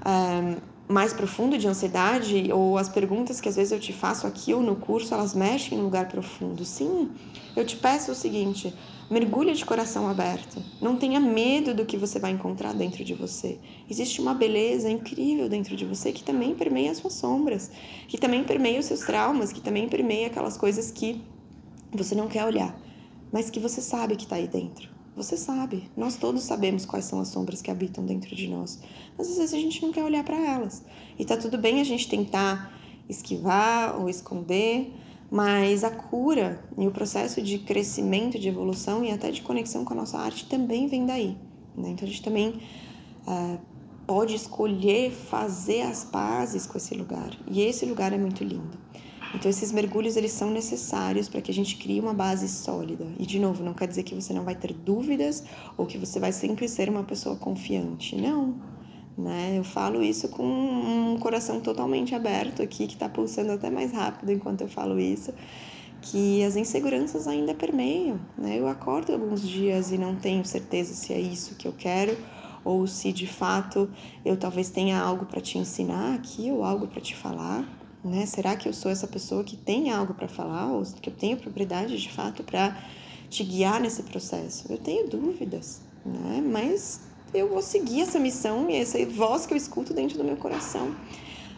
um, 0.05 0.51
eh, 0.51 0.57
mais 0.87 1.13
profundo 1.13 1.57
de 1.57 1.67
ansiedade, 1.67 2.51
ou 2.51 2.77
as 2.77 2.87
perguntas 2.87 3.41
que 3.41 3.49
às 3.49 3.55
vezes 3.55 3.71
eu 3.71 3.79
te 3.79 3.91
faço 3.91 4.27
aqui 4.27 4.53
ou 4.53 4.61
no 4.61 4.75
curso, 4.75 5.13
elas 5.13 5.33
mexem 5.33 5.77
em 5.77 5.81
um 5.81 5.85
lugar 5.85 6.07
profundo. 6.07 6.63
Sim, 6.63 7.09
eu 7.55 7.65
te 7.65 7.75
peço 7.75 8.11
o 8.11 8.15
seguinte: 8.15 8.73
mergulha 9.09 9.53
de 9.53 9.65
coração 9.65 10.07
aberto. 10.07 10.61
Não 10.81 10.95
tenha 10.95 11.19
medo 11.19 11.73
do 11.73 11.85
que 11.85 11.97
você 11.97 12.19
vai 12.19 12.31
encontrar 12.31 12.73
dentro 12.73 13.03
de 13.03 13.13
você. 13.13 13.57
Existe 13.89 14.21
uma 14.21 14.33
beleza 14.33 14.89
incrível 14.89 15.49
dentro 15.49 15.75
de 15.75 15.85
você 15.85 16.11
que 16.11 16.23
também 16.23 16.53
permeia 16.53 16.91
as 16.91 16.97
suas 16.97 17.13
sombras, 17.13 17.71
que 18.07 18.17
também 18.17 18.43
permeia 18.43 18.79
os 18.79 18.85
seus 18.85 19.01
traumas, 19.01 19.51
que 19.51 19.61
também 19.61 19.89
permeia 19.89 20.27
aquelas 20.27 20.57
coisas 20.57 20.91
que 20.91 21.21
você 21.91 22.13
não 22.13 22.27
quer 22.27 22.45
olhar 22.45 22.85
mas 23.35 23.49
que 23.49 23.59
você 23.59 23.81
sabe 23.81 24.15
que 24.15 24.23
está 24.23 24.37
aí 24.37 24.47
dentro. 24.47 24.94
Você 25.15 25.37
sabe, 25.37 25.89
nós 25.95 26.17
todos 26.17 26.43
sabemos 26.43 26.85
quais 26.85 27.05
são 27.05 27.21
as 27.21 27.29
sombras 27.29 27.61
que 27.61 27.71
habitam 27.71 28.05
dentro 28.05 28.35
de 28.35 28.49
nós, 28.49 28.81
mas 29.17 29.29
às 29.29 29.37
vezes 29.37 29.53
a 29.53 29.57
gente 29.57 29.81
não 29.81 29.93
quer 29.93 30.03
olhar 30.03 30.25
para 30.25 30.35
elas. 30.35 30.83
E 31.17 31.23
tá 31.23 31.37
tudo 31.37 31.57
bem 31.57 31.79
a 31.79 31.85
gente 31.85 32.09
tentar 32.09 32.77
esquivar 33.07 33.97
ou 33.97 34.09
esconder, 34.09 34.93
mas 35.31 35.85
a 35.85 35.89
cura 35.89 36.63
e 36.77 36.85
o 36.85 36.91
processo 36.91 37.41
de 37.41 37.59
crescimento, 37.59 38.37
de 38.37 38.49
evolução 38.49 39.05
e 39.05 39.11
até 39.11 39.31
de 39.31 39.41
conexão 39.41 39.85
com 39.85 39.93
a 39.93 39.97
nossa 39.97 40.17
arte 40.17 40.49
também 40.49 40.87
vem 40.87 41.05
daí. 41.05 41.37
Né? 41.77 41.91
Então 41.91 42.05
a 42.05 42.11
gente 42.11 42.21
também 42.21 42.61
uh, 43.25 43.57
pode 44.05 44.35
escolher 44.35 45.11
fazer 45.11 45.83
as 45.83 46.03
pazes 46.03 46.67
com 46.67 46.77
esse 46.77 46.93
lugar. 46.93 47.31
E 47.47 47.61
esse 47.61 47.85
lugar 47.85 48.11
é 48.11 48.17
muito 48.17 48.43
lindo. 48.43 48.84
Então 49.35 49.49
esses 49.49 49.71
mergulhos 49.71 50.15
eles 50.15 50.31
são 50.31 50.49
necessários 50.49 51.27
para 51.27 51.41
que 51.41 51.51
a 51.51 51.53
gente 51.53 51.75
crie 51.75 51.99
uma 51.99 52.13
base 52.13 52.47
sólida. 52.47 53.05
E 53.19 53.25
de 53.25 53.37
novo, 53.37 53.63
não 53.63 53.73
quer 53.73 53.87
dizer 53.87 54.03
que 54.03 54.15
você 54.15 54.33
não 54.33 54.45
vai 54.45 54.55
ter 54.55 54.73
dúvidas 54.73 55.43
ou 55.77 55.85
que 55.85 55.97
você 55.97 56.19
vai 56.19 56.31
sempre 56.31 56.67
ser 56.69 56.89
uma 56.89 57.03
pessoa 57.03 57.35
confiante. 57.35 58.15
Não. 58.15 58.55
Né? 59.17 59.55
Eu 59.57 59.63
falo 59.63 60.01
isso 60.01 60.29
com 60.29 60.43
um 60.43 61.17
coração 61.19 61.59
totalmente 61.59 62.15
aberto 62.15 62.61
aqui, 62.61 62.87
que 62.87 62.93
está 62.93 63.09
pulsando 63.09 63.51
até 63.51 63.69
mais 63.69 63.91
rápido 63.91 64.31
enquanto 64.31 64.61
eu 64.61 64.67
falo 64.69 64.99
isso, 64.99 65.33
que 66.01 66.43
as 66.43 66.55
inseguranças 66.55 67.27
ainda 67.27 67.53
permeiam. 67.53 68.19
Né? 68.37 68.57
Eu 68.57 68.67
acordo 68.67 69.11
alguns 69.11 69.41
dias 69.41 69.91
e 69.91 69.97
não 69.97 70.15
tenho 70.15 70.45
certeza 70.45 70.93
se 70.93 71.11
é 71.13 71.19
isso 71.19 71.55
que 71.55 71.67
eu 71.67 71.73
quero 71.77 72.17
ou 72.63 72.87
se 72.87 73.11
de 73.11 73.27
fato 73.27 73.89
eu 74.23 74.35
talvez 74.35 74.69
tenha 74.69 74.99
algo 74.99 75.25
para 75.25 75.39
te 75.39 75.57
ensinar 75.57 76.15
aqui 76.15 76.51
ou 76.51 76.63
algo 76.63 76.87
para 76.87 76.99
te 76.99 77.15
falar 77.15 77.84
né? 78.05 78.25
Será 78.27 78.55
que 78.55 78.69
eu 78.69 78.73
sou 78.73 78.91
essa 78.91 79.07
pessoa 79.07 79.43
que 79.43 79.57
tem 79.57 79.89
algo 79.89 80.13
para 80.13 80.27
falar 80.27 80.71
ou 80.71 80.83
que 81.01 81.09
eu 81.09 81.13
tenho 81.13 81.37
propriedade 81.37 81.97
de 81.97 82.11
fato 82.11 82.43
para 82.43 82.77
te 83.29 83.43
guiar 83.43 83.81
nesse 83.81 84.03
processo? 84.03 84.71
Eu 84.71 84.77
tenho 84.77 85.09
dúvidas, 85.09 85.81
né? 86.05 86.39
Mas 86.45 87.01
eu 87.33 87.49
vou 87.49 87.63
seguir 87.63 88.01
essa 88.01 88.19
missão 88.19 88.69
e 88.69 88.75
essa 88.75 89.03
voz 89.07 89.47
que 89.47 89.53
eu 89.53 89.57
escuto 89.57 89.91
dentro 89.91 90.19
do 90.19 90.23
meu 90.23 90.37
coração. 90.37 90.95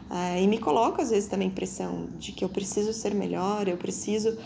Ah, 0.09 0.39
e 0.39 0.47
me 0.47 0.57
coloco 0.57 1.01
às 1.01 1.09
vezes 1.09 1.27
também 1.27 1.49
pressão 1.49 2.07
de 2.17 2.31
que 2.31 2.45
eu 2.45 2.47
preciso 2.47 2.93
ser 2.93 3.13
melhor, 3.13 3.67
eu 3.67 3.75
preciso 3.75 4.37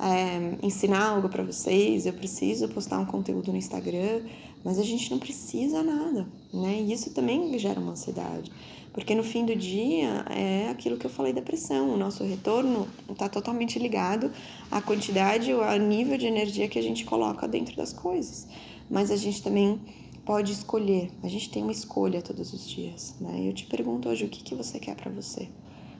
é, 0.00 0.56
ensinar 0.62 1.06
algo 1.06 1.28
para 1.28 1.42
vocês, 1.42 2.06
eu 2.06 2.14
preciso 2.14 2.66
postar 2.68 2.98
um 2.98 3.04
conteúdo 3.04 3.52
no 3.52 3.58
Instagram, 3.58 4.22
mas 4.64 4.78
a 4.78 4.82
gente 4.82 5.10
não 5.10 5.18
precisa 5.18 5.82
nada, 5.82 6.26
né? 6.52 6.80
E 6.80 6.92
isso 6.92 7.10
também 7.10 7.58
gera 7.58 7.78
uma 7.78 7.92
ansiedade. 7.92 8.50
Porque 8.92 9.14
no 9.14 9.24
fim 9.24 9.46
do 9.46 9.56
dia 9.56 10.24
é 10.28 10.68
aquilo 10.68 10.98
que 10.98 11.06
eu 11.06 11.10
falei 11.10 11.32
da 11.32 11.40
pressão. 11.40 11.94
O 11.94 11.96
nosso 11.96 12.22
retorno 12.24 12.86
está 13.10 13.28
totalmente 13.28 13.78
ligado 13.78 14.30
à 14.70 14.82
quantidade 14.82 15.52
ou 15.52 15.64
ao 15.64 15.78
nível 15.78 16.18
de 16.18 16.26
energia 16.26 16.68
que 16.68 16.78
a 16.78 16.82
gente 16.82 17.04
coloca 17.04 17.48
dentro 17.48 17.74
das 17.74 17.92
coisas. 17.92 18.46
Mas 18.90 19.10
a 19.10 19.16
gente 19.16 19.42
também 19.42 19.80
pode 20.26 20.52
escolher. 20.52 21.10
A 21.22 21.28
gente 21.28 21.50
tem 21.50 21.62
uma 21.62 21.72
escolha 21.72 22.20
todos 22.20 22.52
os 22.52 22.68
dias. 22.68 23.14
Né? 23.18 23.40
E 23.40 23.46
eu 23.46 23.52
te 23.54 23.64
pergunto 23.64 24.08
hoje 24.08 24.24
o 24.24 24.28
que, 24.28 24.42
que 24.42 24.54
você 24.54 24.78
quer 24.78 24.94
para 24.94 25.10
você. 25.10 25.48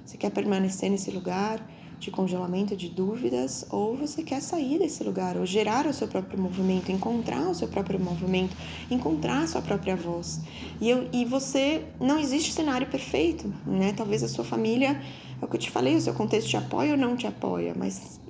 Você 0.05 0.19
quer 0.19 0.31
permanecer 0.31 0.91
nesse 0.91 1.11
lugar? 1.11 1.67
De 2.03 2.11
congelamento 2.11 2.77
de 2.77 2.89
dúvidas, 2.89 3.65
ou 3.71 3.97
você 3.97 4.25
quer 4.25 4.43
sair 4.43 4.77
desse 4.77 5.05
lugar, 5.05 5.37
ou 5.37 5.47
gerar 5.47 5.87
o 5.87 5.93
seu 5.93 6.09
próprio 6.09 6.37
movimento, 6.37 6.91
encontrar 6.91 7.49
o 7.49 7.55
seu 7.55 7.69
próprio 7.69 7.99
movimento, 8.01 8.57
encontrar 8.91 9.45
a 9.45 9.47
sua 9.47 9.63
própria 9.63 9.95
voz. 9.95 10.41
E, 10.81 10.91
eu, 10.91 11.09
e 11.13 11.25
você, 11.25 11.85
não 12.01 12.19
existe 12.19 12.53
cenário 12.53 12.89
perfeito, 12.89 13.55
né? 13.65 13.95
Talvez 13.97 14.25
a 14.25 14.29
sua 14.29 14.45
família 14.45 15.01
É 15.41 15.45
o 15.45 15.49
que 15.49 15.55
eu 15.55 15.61
te 15.61 15.71
falei, 15.71 15.95
o 15.95 16.01
seu 16.01 16.13
contexto 16.13 16.49
te 16.49 16.57
apoia 16.57 16.91
ou 16.91 16.99
não 16.99 17.17
te 17.17 17.27
apoia, 17.27 17.73
mas 17.77 18.21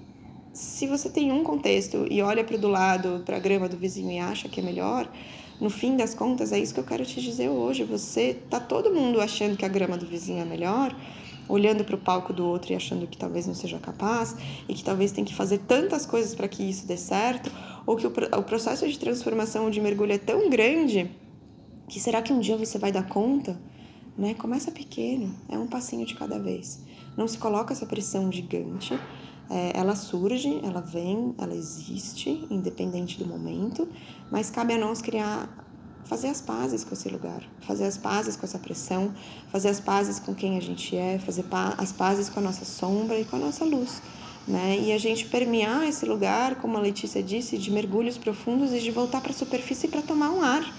se 0.52 0.86
você 0.86 1.08
tem 1.08 1.32
um 1.32 1.42
contexto 1.42 2.06
e 2.10 2.20
olha 2.20 2.44
para 2.44 2.58
do 2.58 2.68
lado, 2.68 3.22
para 3.24 3.38
a 3.38 3.40
grama 3.40 3.70
do 3.70 3.78
vizinho 3.78 4.10
e 4.10 4.18
acha 4.18 4.50
que 4.50 4.60
é 4.60 4.62
melhor, 4.62 5.10
no 5.58 5.70
fim 5.70 5.96
das 5.96 6.12
contas 6.12 6.52
é 6.52 6.58
isso 6.58 6.74
que 6.74 6.80
eu 6.80 6.84
quero 6.84 7.06
te 7.06 7.22
dizer 7.22 7.48
hoje. 7.48 7.84
Você 7.84 8.36
tá 8.50 8.60
todo 8.60 8.92
mundo 8.92 9.18
achando 9.18 9.56
que 9.56 9.64
a 9.64 9.68
grama 9.68 9.96
do 9.96 10.04
vizinho 10.04 10.42
é 10.42 10.44
melhor, 10.44 10.94
olhando 11.48 11.84
para 11.84 11.94
o 11.94 11.98
palco 11.98 12.32
do 12.32 12.46
outro 12.46 12.72
e 12.72 12.76
achando 12.76 13.06
que 13.06 13.16
talvez 13.16 13.46
não 13.46 13.54
seja 13.54 13.78
capaz 13.78 14.36
e 14.68 14.74
que 14.74 14.82
talvez 14.82 15.12
tem 15.12 15.24
que 15.24 15.34
fazer 15.34 15.58
tantas 15.58 16.06
coisas 16.06 16.34
para 16.34 16.48
que 16.48 16.62
isso 16.62 16.86
dê 16.86 16.96
certo, 16.96 17.50
ou 17.86 17.96
que 17.96 18.06
o, 18.06 18.12
o 18.38 18.42
processo 18.42 18.88
de 18.88 18.98
transformação 18.98 19.70
de 19.70 19.80
mergulho 19.80 20.12
é 20.12 20.18
tão 20.18 20.48
grande 20.48 21.10
que 21.88 22.00
será 22.00 22.22
que 22.22 22.32
um 22.32 22.40
dia 22.40 22.56
você 22.56 22.78
vai 22.78 22.90
dar 22.90 23.08
conta? 23.08 23.60
Né? 24.16 24.34
Começa 24.34 24.70
pequeno, 24.70 25.34
é 25.48 25.58
um 25.58 25.66
passinho 25.66 26.06
de 26.06 26.14
cada 26.14 26.38
vez. 26.38 26.80
Não 27.16 27.28
se 27.28 27.36
coloca 27.36 27.72
essa 27.72 27.86
pressão 27.86 28.30
gigante 28.32 28.98
é, 29.52 29.72
ela 29.74 29.94
surge, 29.94 30.60
ela 30.64 30.80
vem, 30.80 31.34
ela 31.36 31.54
existe, 31.54 32.46
independente 32.50 33.18
do 33.18 33.26
momento, 33.26 33.86
mas 34.30 34.50
cabe 34.50 34.72
a 34.72 34.78
nós 34.78 35.02
criar, 35.02 35.46
fazer 36.12 36.28
as 36.28 36.42
pazes 36.42 36.84
com 36.84 36.92
esse 36.92 37.08
lugar, 37.08 37.40
fazer 37.66 37.86
as 37.86 37.96
pazes 37.96 38.36
com 38.36 38.44
essa 38.44 38.58
pressão, 38.58 39.14
fazer 39.50 39.70
as 39.70 39.80
pazes 39.80 40.18
com 40.18 40.34
quem 40.34 40.58
a 40.58 40.60
gente 40.60 40.94
é, 40.94 41.18
fazer 41.18 41.42
as 41.78 41.90
pazes 41.90 42.28
com 42.28 42.38
a 42.38 42.42
nossa 42.42 42.66
sombra 42.66 43.18
e 43.18 43.24
com 43.24 43.36
a 43.36 43.38
nossa 43.38 43.64
luz. 43.64 44.02
Né? 44.46 44.78
E 44.78 44.92
a 44.92 44.98
gente 44.98 45.24
permear 45.24 45.88
esse 45.88 46.04
lugar, 46.04 46.56
como 46.56 46.76
a 46.76 46.80
Letícia 46.80 47.22
disse, 47.22 47.56
de 47.56 47.70
mergulhos 47.70 48.18
profundos 48.18 48.74
e 48.74 48.80
de 48.80 48.90
voltar 48.90 49.22
para 49.22 49.30
a 49.30 49.34
superfície 49.34 49.88
para 49.88 50.02
tomar 50.02 50.28
um 50.32 50.42
ar 50.42 50.70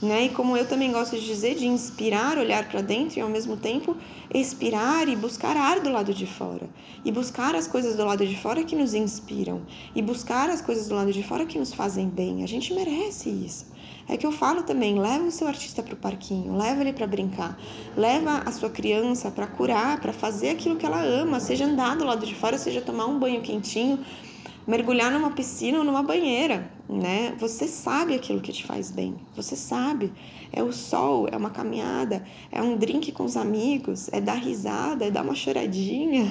né? 0.00 0.26
E 0.26 0.28
como 0.28 0.56
eu 0.56 0.66
também 0.66 0.92
gosto 0.92 1.16
de 1.16 1.24
dizer, 1.24 1.54
de 1.56 1.66
inspirar, 1.66 2.38
olhar 2.38 2.68
para 2.68 2.80
dentro 2.80 3.18
e 3.18 3.22
ao 3.22 3.28
mesmo 3.28 3.56
tempo 3.56 3.96
expirar 4.32 5.08
e 5.08 5.16
buscar 5.16 5.56
ar 5.56 5.80
do 5.80 5.90
lado 5.90 6.14
de 6.14 6.26
fora. 6.26 6.68
E 7.04 7.10
buscar 7.10 7.54
as 7.54 7.66
coisas 7.66 7.96
do 7.96 8.04
lado 8.04 8.26
de 8.26 8.36
fora 8.36 8.62
que 8.62 8.76
nos 8.76 8.94
inspiram. 8.94 9.62
E 9.94 10.02
buscar 10.02 10.50
as 10.50 10.60
coisas 10.60 10.88
do 10.88 10.94
lado 10.94 11.12
de 11.12 11.22
fora 11.22 11.46
que 11.46 11.58
nos 11.58 11.72
fazem 11.72 12.08
bem. 12.08 12.44
A 12.44 12.46
gente 12.46 12.72
merece 12.72 13.28
isso. 13.28 13.66
É 14.08 14.16
que 14.16 14.26
eu 14.26 14.32
falo 14.32 14.62
também, 14.62 14.98
leva 14.98 15.24
o 15.24 15.30
seu 15.30 15.46
artista 15.46 15.82
para 15.82 15.92
o 15.92 15.96
parquinho, 15.96 16.56
leva 16.56 16.80
ele 16.80 16.94
para 16.94 17.06
brincar, 17.06 17.58
leva 17.94 18.42
a 18.46 18.50
sua 18.50 18.70
criança 18.70 19.30
para 19.30 19.46
curar, 19.46 20.00
para 20.00 20.14
fazer 20.14 20.48
aquilo 20.48 20.76
que 20.76 20.86
ela 20.86 21.02
ama, 21.02 21.38
seja 21.40 21.66
andar 21.66 21.94
do 21.94 22.06
lado 22.06 22.24
de 22.24 22.34
fora, 22.34 22.56
seja 22.56 22.80
tomar 22.80 23.04
um 23.04 23.18
banho 23.18 23.42
quentinho, 23.42 23.98
mergulhar 24.66 25.12
numa 25.12 25.30
piscina 25.32 25.78
ou 25.78 25.84
numa 25.84 26.02
banheira, 26.02 26.70
né? 26.88 27.34
Você 27.38 27.68
sabe 27.68 28.14
aquilo 28.14 28.40
que 28.40 28.52
te 28.52 28.64
faz 28.64 28.90
bem, 28.90 29.14
você 29.36 29.54
sabe. 29.54 30.12
É 30.50 30.62
o 30.62 30.72
sol, 30.72 31.28
é 31.30 31.36
uma 31.36 31.50
caminhada, 31.50 32.24
é 32.50 32.62
um 32.62 32.74
drink 32.74 33.12
com 33.12 33.24
os 33.24 33.36
amigos, 33.36 34.08
é 34.10 34.18
dar 34.18 34.36
risada, 34.36 35.04
é 35.04 35.10
dar 35.10 35.22
uma 35.22 35.34
choradinha, 35.34 36.24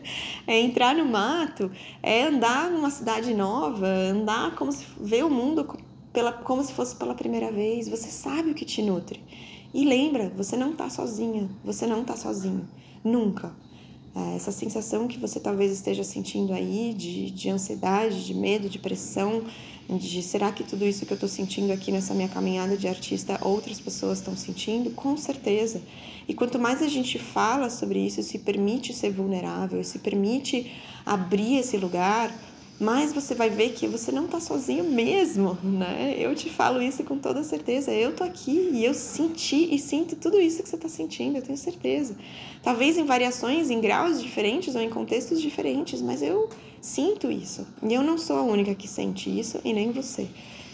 é 0.46 0.60
entrar 0.60 0.94
no 0.94 1.06
mato, 1.06 1.70
é 2.02 2.24
andar 2.24 2.70
numa 2.70 2.90
cidade 2.90 3.32
nova, 3.32 3.86
andar 3.86 4.54
como 4.56 4.70
se 4.70 4.84
ver 5.00 5.24
o 5.24 5.30
mundo 5.30 5.66
pela, 6.12 6.32
como 6.32 6.62
se 6.62 6.74
fosse 6.74 6.94
pela 6.96 7.14
primeira 7.14 7.50
vez. 7.50 7.88
Você 7.88 8.10
sabe 8.10 8.50
o 8.50 8.54
que 8.54 8.66
te 8.66 8.82
nutre. 8.82 9.24
E 9.72 9.86
lembra, 9.86 10.30
você 10.36 10.54
não 10.54 10.74
tá 10.74 10.90
sozinha, 10.90 11.48
você 11.64 11.86
não 11.86 12.04
tá 12.04 12.14
sozinho, 12.14 12.68
nunca. 13.02 13.54
É, 14.14 14.36
essa 14.36 14.52
sensação 14.52 15.08
que 15.08 15.18
você 15.18 15.40
talvez 15.40 15.72
esteja 15.72 16.04
sentindo 16.04 16.52
aí 16.52 16.92
de, 16.92 17.30
de 17.30 17.48
ansiedade, 17.48 18.26
de 18.26 18.34
medo, 18.34 18.68
de 18.68 18.78
pressão, 18.78 19.42
de 19.88 20.22
será 20.22 20.50
que 20.52 20.64
tudo 20.64 20.86
isso 20.86 21.04
que 21.04 21.12
eu 21.12 21.16
estou 21.16 21.28
sentindo 21.28 21.72
aqui 21.72 21.92
nessa 21.92 22.14
minha 22.14 22.28
caminhada 22.28 22.76
de 22.76 22.88
artista 22.88 23.38
outras 23.42 23.80
pessoas 23.80 24.18
estão 24.18 24.36
sentindo? 24.36 24.90
Com 24.90 25.16
certeza. 25.16 25.82
E 26.28 26.34
quanto 26.34 26.58
mais 26.58 26.82
a 26.82 26.88
gente 26.88 27.18
fala 27.18 27.68
sobre 27.68 27.98
isso, 27.98 28.22
se 28.22 28.38
permite 28.38 28.92
ser 28.94 29.10
vulnerável, 29.10 29.82
se 29.82 29.98
permite 29.98 30.70
abrir 31.04 31.58
esse 31.58 31.76
lugar, 31.76 32.32
mais 32.82 33.12
você 33.12 33.34
vai 33.34 33.48
ver 33.48 33.70
que 33.70 33.86
você 33.86 34.10
não 34.10 34.24
está 34.24 34.40
sozinho 34.40 34.82
mesmo, 34.84 35.56
né? 35.62 36.16
Eu 36.18 36.34
te 36.34 36.50
falo 36.50 36.82
isso 36.82 37.04
com 37.04 37.16
toda 37.16 37.44
certeza. 37.44 37.92
Eu 37.92 38.14
tô 38.14 38.24
aqui 38.24 38.70
e 38.72 38.84
eu 38.84 38.92
senti 38.92 39.72
e 39.72 39.78
sinto 39.78 40.16
tudo 40.16 40.40
isso 40.40 40.62
que 40.62 40.68
você 40.68 40.74
está 40.74 40.88
sentindo, 40.88 41.36
eu 41.36 41.42
tenho 41.42 41.56
certeza. 41.56 42.16
Talvez 42.62 42.98
em 42.98 43.04
variações, 43.04 43.70
em 43.70 43.80
graus 43.80 44.20
diferentes 44.20 44.74
ou 44.74 44.80
em 44.80 44.90
contextos 44.90 45.40
diferentes, 45.40 46.02
mas 46.02 46.22
eu 46.22 46.48
sinto 46.80 47.30
isso. 47.30 47.64
E 47.82 47.94
eu 47.94 48.02
não 48.02 48.18
sou 48.18 48.36
a 48.36 48.42
única 48.42 48.74
que 48.74 48.88
sente 48.88 49.30
isso 49.30 49.60
e 49.64 49.72
nem 49.72 49.92
você. 49.92 50.26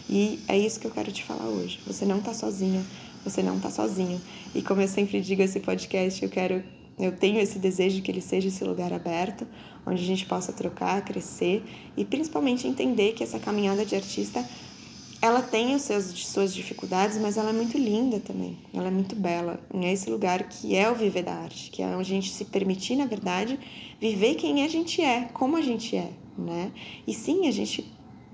E 0.09 0.39
é 0.47 0.57
isso 0.57 0.79
que 0.79 0.87
eu 0.87 0.91
quero 0.91 1.11
te 1.11 1.23
falar 1.23 1.47
hoje. 1.47 1.79
Você 1.85 2.05
não 2.05 2.17
está 2.17 2.33
sozinha, 2.33 2.83
você 3.23 3.43
não 3.43 3.57
está 3.57 3.69
sozinho. 3.69 4.19
E 4.55 4.63
como 4.63 4.81
eu 4.81 4.87
sempre 4.87 5.21
digo 5.21 5.43
esse 5.43 5.59
podcast, 5.59 6.23
eu 6.23 6.29
quero 6.29 6.63
eu 6.99 7.13
tenho 7.13 7.39
esse 7.39 7.57
desejo 7.57 7.95
de 7.95 8.01
que 8.01 8.11
ele 8.11 8.19
seja 8.19 8.49
esse 8.49 8.61
lugar 8.65 8.91
aberto, 8.91 9.47
onde 9.85 10.01
a 10.01 10.05
gente 10.05 10.25
possa 10.25 10.53
trocar, 10.53 11.03
crescer 11.03 11.63
e 11.95 12.05
principalmente 12.05 12.67
entender 12.67 13.13
que 13.13 13.23
essa 13.23 13.39
caminhada 13.39 13.85
de 13.85 13.95
artista 13.95 14.45
ela 15.21 15.41
tem 15.41 15.75
os 15.75 15.81
seus, 15.81 16.05
suas 16.27 16.53
dificuldades, 16.53 17.17
mas 17.17 17.37
ela 17.37 17.49
é 17.49 17.53
muito 17.53 17.77
linda 17.77 18.19
também. 18.19 18.57
Ela 18.73 18.87
é 18.87 18.91
muito 18.91 19.15
bela. 19.15 19.59
E 19.73 19.85
é 19.85 19.91
esse 19.91 20.09
lugar 20.09 20.43
que 20.43 20.75
é 20.75 20.89
o 20.89 20.95
viver 20.95 21.23
da 21.23 21.33
arte, 21.33 21.69
que 21.71 21.83
é 21.83 21.87
onde 21.87 22.11
a 22.11 22.15
gente 22.15 22.31
se 22.31 22.45
permitir, 22.45 22.95
na 22.95 23.05
verdade, 23.05 23.59
viver 23.99 24.35
quem 24.35 24.63
a 24.63 24.67
gente 24.69 25.01
é, 25.01 25.27
como 25.33 25.57
a 25.57 25.61
gente 25.61 25.95
é, 25.95 26.09
né? 26.37 26.71
E 27.05 27.13
sim, 27.13 27.47
a 27.47 27.51
gente 27.51 27.85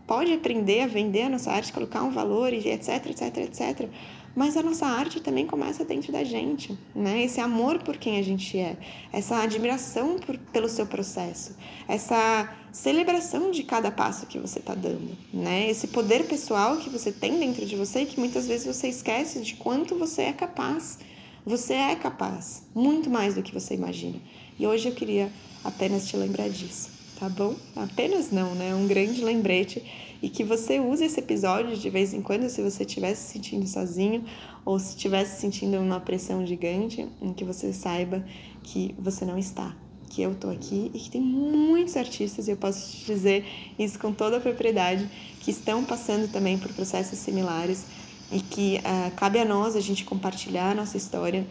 pode 0.05 0.31
aprender 0.31 0.81
a 0.81 0.87
vender 0.87 1.23
a 1.23 1.29
nossa 1.29 1.51
arte, 1.51 1.73
colocar 1.73 2.03
um 2.03 2.11
valor 2.11 2.53
e 2.53 2.69
etc, 2.69 3.07
etc, 3.07 3.37
etc. 3.37 3.89
Mas 4.35 4.57
a 4.57 4.61
nossa 4.61 4.85
arte 4.85 5.21
também 5.21 5.47
começa 5.47 5.85
dentro 5.85 6.11
da 6.11 6.23
gente, 6.23 6.77
né? 6.93 7.23
Esse 7.23 7.39
amor 7.39 7.81
por 7.81 7.95
quem 7.95 8.19
a 8.19 8.21
gente 8.21 8.57
é, 8.59 8.75
essa 9.13 9.37
admiração 9.37 10.19
por, 10.19 10.37
pelo 10.37 10.67
seu 10.67 10.85
processo, 10.85 11.55
essa 11.87 12.53
celebração 12.71 13.49
de 13.49 13.63
cada 13.63 13.89
passo 13.89 14.25
que 14.25 14.37
você 14.37 14.59
está 14.59 14.75
dando, 14.75 15.15
né? 15.33 15.69
Esse 15.69 15.87
poder 15.87 16.25
pessoal 16.25 16.75
que 16.77 16.89
você 16.89 17.13
tem 17.13 17.39
dentro 17.39 17.65
de 17.65 17.77
você 17.77 18.01
e 18.01 18.05
que 18.05 18.19
muitas 18.19 18.45
vezes 18.45 18.67
você 18.67 18.89
esquece 18.89 19.39
de 19.39 19.55
quanto 19.55 19.95
você 19.95 20.23
é 20.23 20.33
capaz. 20.33 20.99
Você 21.45 21.73
é 21.75 21.95
capaz, 21.95 22.63
muito 22.73 23.07
mais 23.07 23.35
do 23.35 23.43
que 23.43 23.53
você 23.53 23.75
imagina. 23.75 24.19
E 24.57 24.65
hoje 24.65 24.89
eu 24.89 24.95
queria 24.95 25.31
apenas 25.63 26.07
te 26.07 26.17
lembrar 26.17 26.49
disso, 26.49 26.89
tá 27.19 27.29
bom? 27.29 27.55
Apenas 27.75 28.31
não, 28.31 28.55
né? 28.55 28.73
Um 28.73 28.87
grande 28.87 29.23
lembrete 29.23 29.83
e 30.21 30.29
que 30.29 30.43
você 30.43 30.79
use 30.79 31.03
esse 31.03 31.19
episódio 31.19 31.75
de 31.75 31.89
vez 31.89 32.13
em 32.13 32.21
quando 32.21 32.49
se 32.49 32.61
você 32.61 32.83
estiver 32.83 33.13
se 33.15 33.33
sentindo 33.33 33.67
sozinho 33.67 34.23
ou 34.63 34.79
se 34.79 34.95
estivesse 34.95 35.39
sentindo 35.39 35.77
uma 35.77 35.99
pressão 35.99 36.45
gigante, 36.45 37.07
em 37.21 37.33
que 37.33 37.43
você 37.43 37.71
saiba 37.71 38.25
que 38.63 38.95
você 38.97 39.25
não 39.25 39.37
está, 39.37 39.75
que 40.09 40.21
eu 40.21 40.33
tô 40.33 40.49
aqui 40.49 40.89
e 40.93 40.99
que 40.99 41.09
tem 41.09 41.21
muitos 41.21 41.95
artistas, 41.95 42.47
e 42.47 42.51
eu 42.51 42.57
posso 42.57 42.91
te 42.91 43.05
dizer 43.05 43.45
isso 43.77 43.99
com 43.99 44.11
toda 44.11 44.37
a 44.37 44.39
propriedade, 44.39 45.07
que 45.41 45.51
estão 45.51 45.83
passando 45.83 46.31
também 46.31 46.57
por 46.57 46.73
processos 46.73 47.19
similares 47.19 47.85
e 48.31 48.39
que 48.39 48.79
uh, 48.79 49.15
cabe 49.15 49.39
a 49.39 49.45
nós 49.45 49.75
a 49.75 49.81
gente 49.81 50.03
compartilhar 50.03 50.71
a 50.71 50.75
nossa 50.75 50.97
história, 50.97 51.45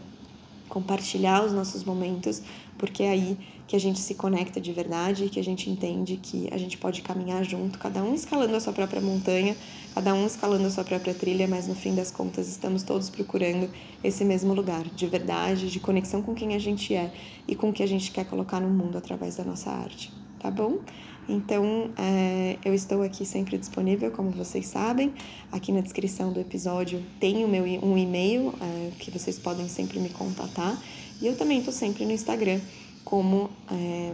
compartilhar 0.69 1.45
os 1.45 1.53
nossos 1.53 1.85
momentos, 1.85 2.43
porque 2.77 3.05
aí 3.05 3.39
que 3.67 3.75
a 3.75 3.81
gente 3.81 3.99
se 3.99 4.15
conecta 4.15 4.61
de 4.61 4.73
verdade 4.73 5.25
e 5.25 5.29
que 5.31 5.41
a 5.41 5.45
gente 5.45 5.71
entende 5.71 6.19
que 6.23 6.49
a 6.53 6.59
gente 6.59 6.77
pode 6.77 7.01
caminhar 7.03 7.43
junto, 7.45 7.79
cada 7.79 8.03
um 8.03 8.15
escalando 8.15 8.55
a 8.55 8.61
sua 8.61 8.73
própria 8.73 9.01
montanha, 9.01 9.57
cada 9.95 10.13
um 10.15 10.27
escalando 10.27 10.67
a 10.67 10.71
sua 10.71 10.85
própria 10.85 11.15
trilha, 11.15 11.49
mas 11.49 11.67
no 11.67 11.75
fim 11.75 11.95
das 11.95 12.11
contas 12.11 12.49
estamos 12.49 12.83
todos 12.83 13.09
procurando 13.09 13.71
esse 14.03 14.25
mesmo 14.25 14.53
lugar 14.53 14.85
de 14.85 15.07
verdade, 15.07 15.71
de 15.71 15.81
conexão 15.81 16.21
com 16.21 16.35
quem 16.35 16.55
a 16.55 16.59
gente 16.59 16.95
é 16.95 17.13
e 17.49 17.55
com 17.55 17.71
o 17.71 17.73
que 17.73 17.83
a 17.83 17.89
gente 17.89 18.11
quer 18.11 18.27
colocar 18.27 18.61
no 18.61 18.69
mundo 18.69 18.99
através 18.99 19.37
da 19.37 19.45
nossa 19.45 19.71
arte, 19.71 20.13
tá 20.39 20.51
bom? 20.51 20.81
Então, 21.27 21.91
é, 21.97 22.59
eu 22.63 22.75
estou 22.75 23.03
aqui 23.03 23.25
sempre 23.25 23.57
disponível, 23.57 24.11
como 24.11 24.31
vocês 24.31 24.67
sabem. 24.67 25.15
Aqui 25.51 25.73
na 25.73 25.81
descrição 25.81 26.33
do 26.33 26.39
episódio 26.39 27.03
tem 27.19 27.43
o 27.45 27.49
meu, 27.49 27.65
um 27.83 27.97
e-mail 27.97 28.53
é, 28.61 28.91
que 28.99 29.11
vocês 29.11 29.39
podem 29.39 29.67
sempre 29.67 29.99
me 29.99 30.11
contatar. 30.11 30.79
E 31.23 31.27
eu 31.27 31.35
também 31.35 31.61
estou 31.61 31.73
sempre 31.73 32.05
no 32.05 32.13
Instagram 32.13 32.61
como 33.05 33.51
é, 33.71 34.13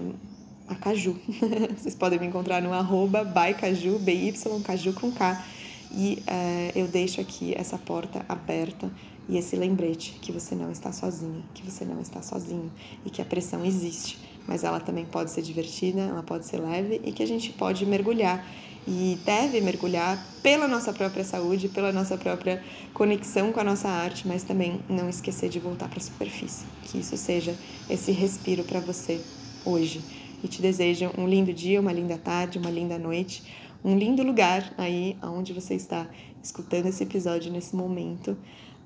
a 0.69 0.75
Caju. 0.75 1.17
Vocês 1.77 1.95
podem 1.95 2.19
me 2.19 2.27
encontrar 2.27 2.61
no 2.61 2.73
arroba 2.73 3.25
bycaju, 3.25 3.99
BY, 3.99 4.35
Caju 4.65 4.93
com 4.95 5.13
K. 5.13 5.45
E 5.93 6.23
é, 6.27 6.73
eu 6.75 6.87
deixo 6.87 7.21
aqui 7.21 7.55
essa 7.57 7.77
porta 7.77 8.25
aberta 8.29 8.91
e 9.29 9.37
esse 9.37 9.57
lembrete 9.57 10.19
que 10.21 10.33
você 10.33 10.55
não 10.55 10.71
está 10.71 10.93
sozinha, 10.93 11.43
que 11.55 11.69
você 11.69 11.85
não 11.85 12.01
está 12.01 12.23
sozinho 12.23 12.71
e 13.05 13.11
que 13.11 13.21
a 13.21 13.25
pressão 13.25 13.65
existe, 13.65 14.19
mas 14.47 14.65
ela 14.65 14.81
também 14.81 15.05
pode 15.05 15.31
ser 15.31 15.43
divertida, 15.43 16.01
ela 16.01 16.23
pode 16.23 16.47
ser 16.47 16.59
leve 16.59 17.01
e 17.05 17.13
que 17.13 17.23
a 17.23 17.27
gente 17.27 17.53
pode 17.53 17.85
mergulhar 17.87 18.45
e 18.87 19.19
deve 19.25 19.61
mergulhar 19.61 20.25
pela 20.43 20.67
nossa 20.67 20.93
própria 20.93 21.25
saúde, 21.25 21.69
pela 21.69 21.93
nossa 21.93 22.17
própria 22.17 22.63
conexão 22.95 23.53
com 23.53 23.61
a 23.61 23.65
nossa 23.65 23.89
arte, 23.89 24.27
mas 24.27 24.43
também 24.43 24.81
não 24.89 25.09
esquecer 25.09 25.49
de 25.49 25.59
voltar 25.59 25.89
para 25.89 25.99
a 25.99 26.03
superfície. 26.03 26.65
Que 26.85 26.99
isso 26.99 27.17
seja 27.17 27.55
esse 27.89 28.11
respiro 28.13 28.65
para 28.65 28.81
você 28.81 29.21
hoje. 29.65 30.01
E 30.43 30.49
te 30.49 30.63
desejo 30.63 31.11
um 31.19 31.29
lindo 31.29 31.53
dia, 31.53 31.81
uma 31.81 31.93
linda 31.93 32.17
tarde, 32.17 32.59
uma 32.59 32.71
linda 32.71 32.99
noite, 32.99 33.43
um 33.85 33.97
lindo 33.97 34.23
lugar 34.23 34.73
aí 34.79 35.17
onde 35.23 35.53
você 35.53 35.75
está 35.75 36.09
escutando 36.43 36.87
esse 36.87 37.03
episódio 37.03 37.53
nesse 37.53 37.77
momento, 37.77 38.37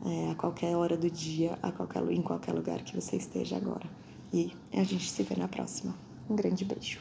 é, 0.04 0.30
a 0.30 0.34
qualquer 0.34 0.76
hora 0.76 0.96
do 0.96 1.08
dia, 1.08 1.56
a 1.62 1.70
qualquer, 1.70 2.02
em 2.10 2.22
qualquer 2.22 2.52
lugar 2.52 2.82
que 2.82 2.94
você 2.94 3.16
esteja 3.16 3.56
agora. 3.56 3.86
E 4.32 4.52
a 4.72 4.82
gente 4.82 5.08
se 5.08 5.22
vê 5.22 5.36
na 5.36 5.46
próxima. 5.46 5.94
Um 6.28 6.34
grande 6.34 6.64
beijo. 6.64 7.00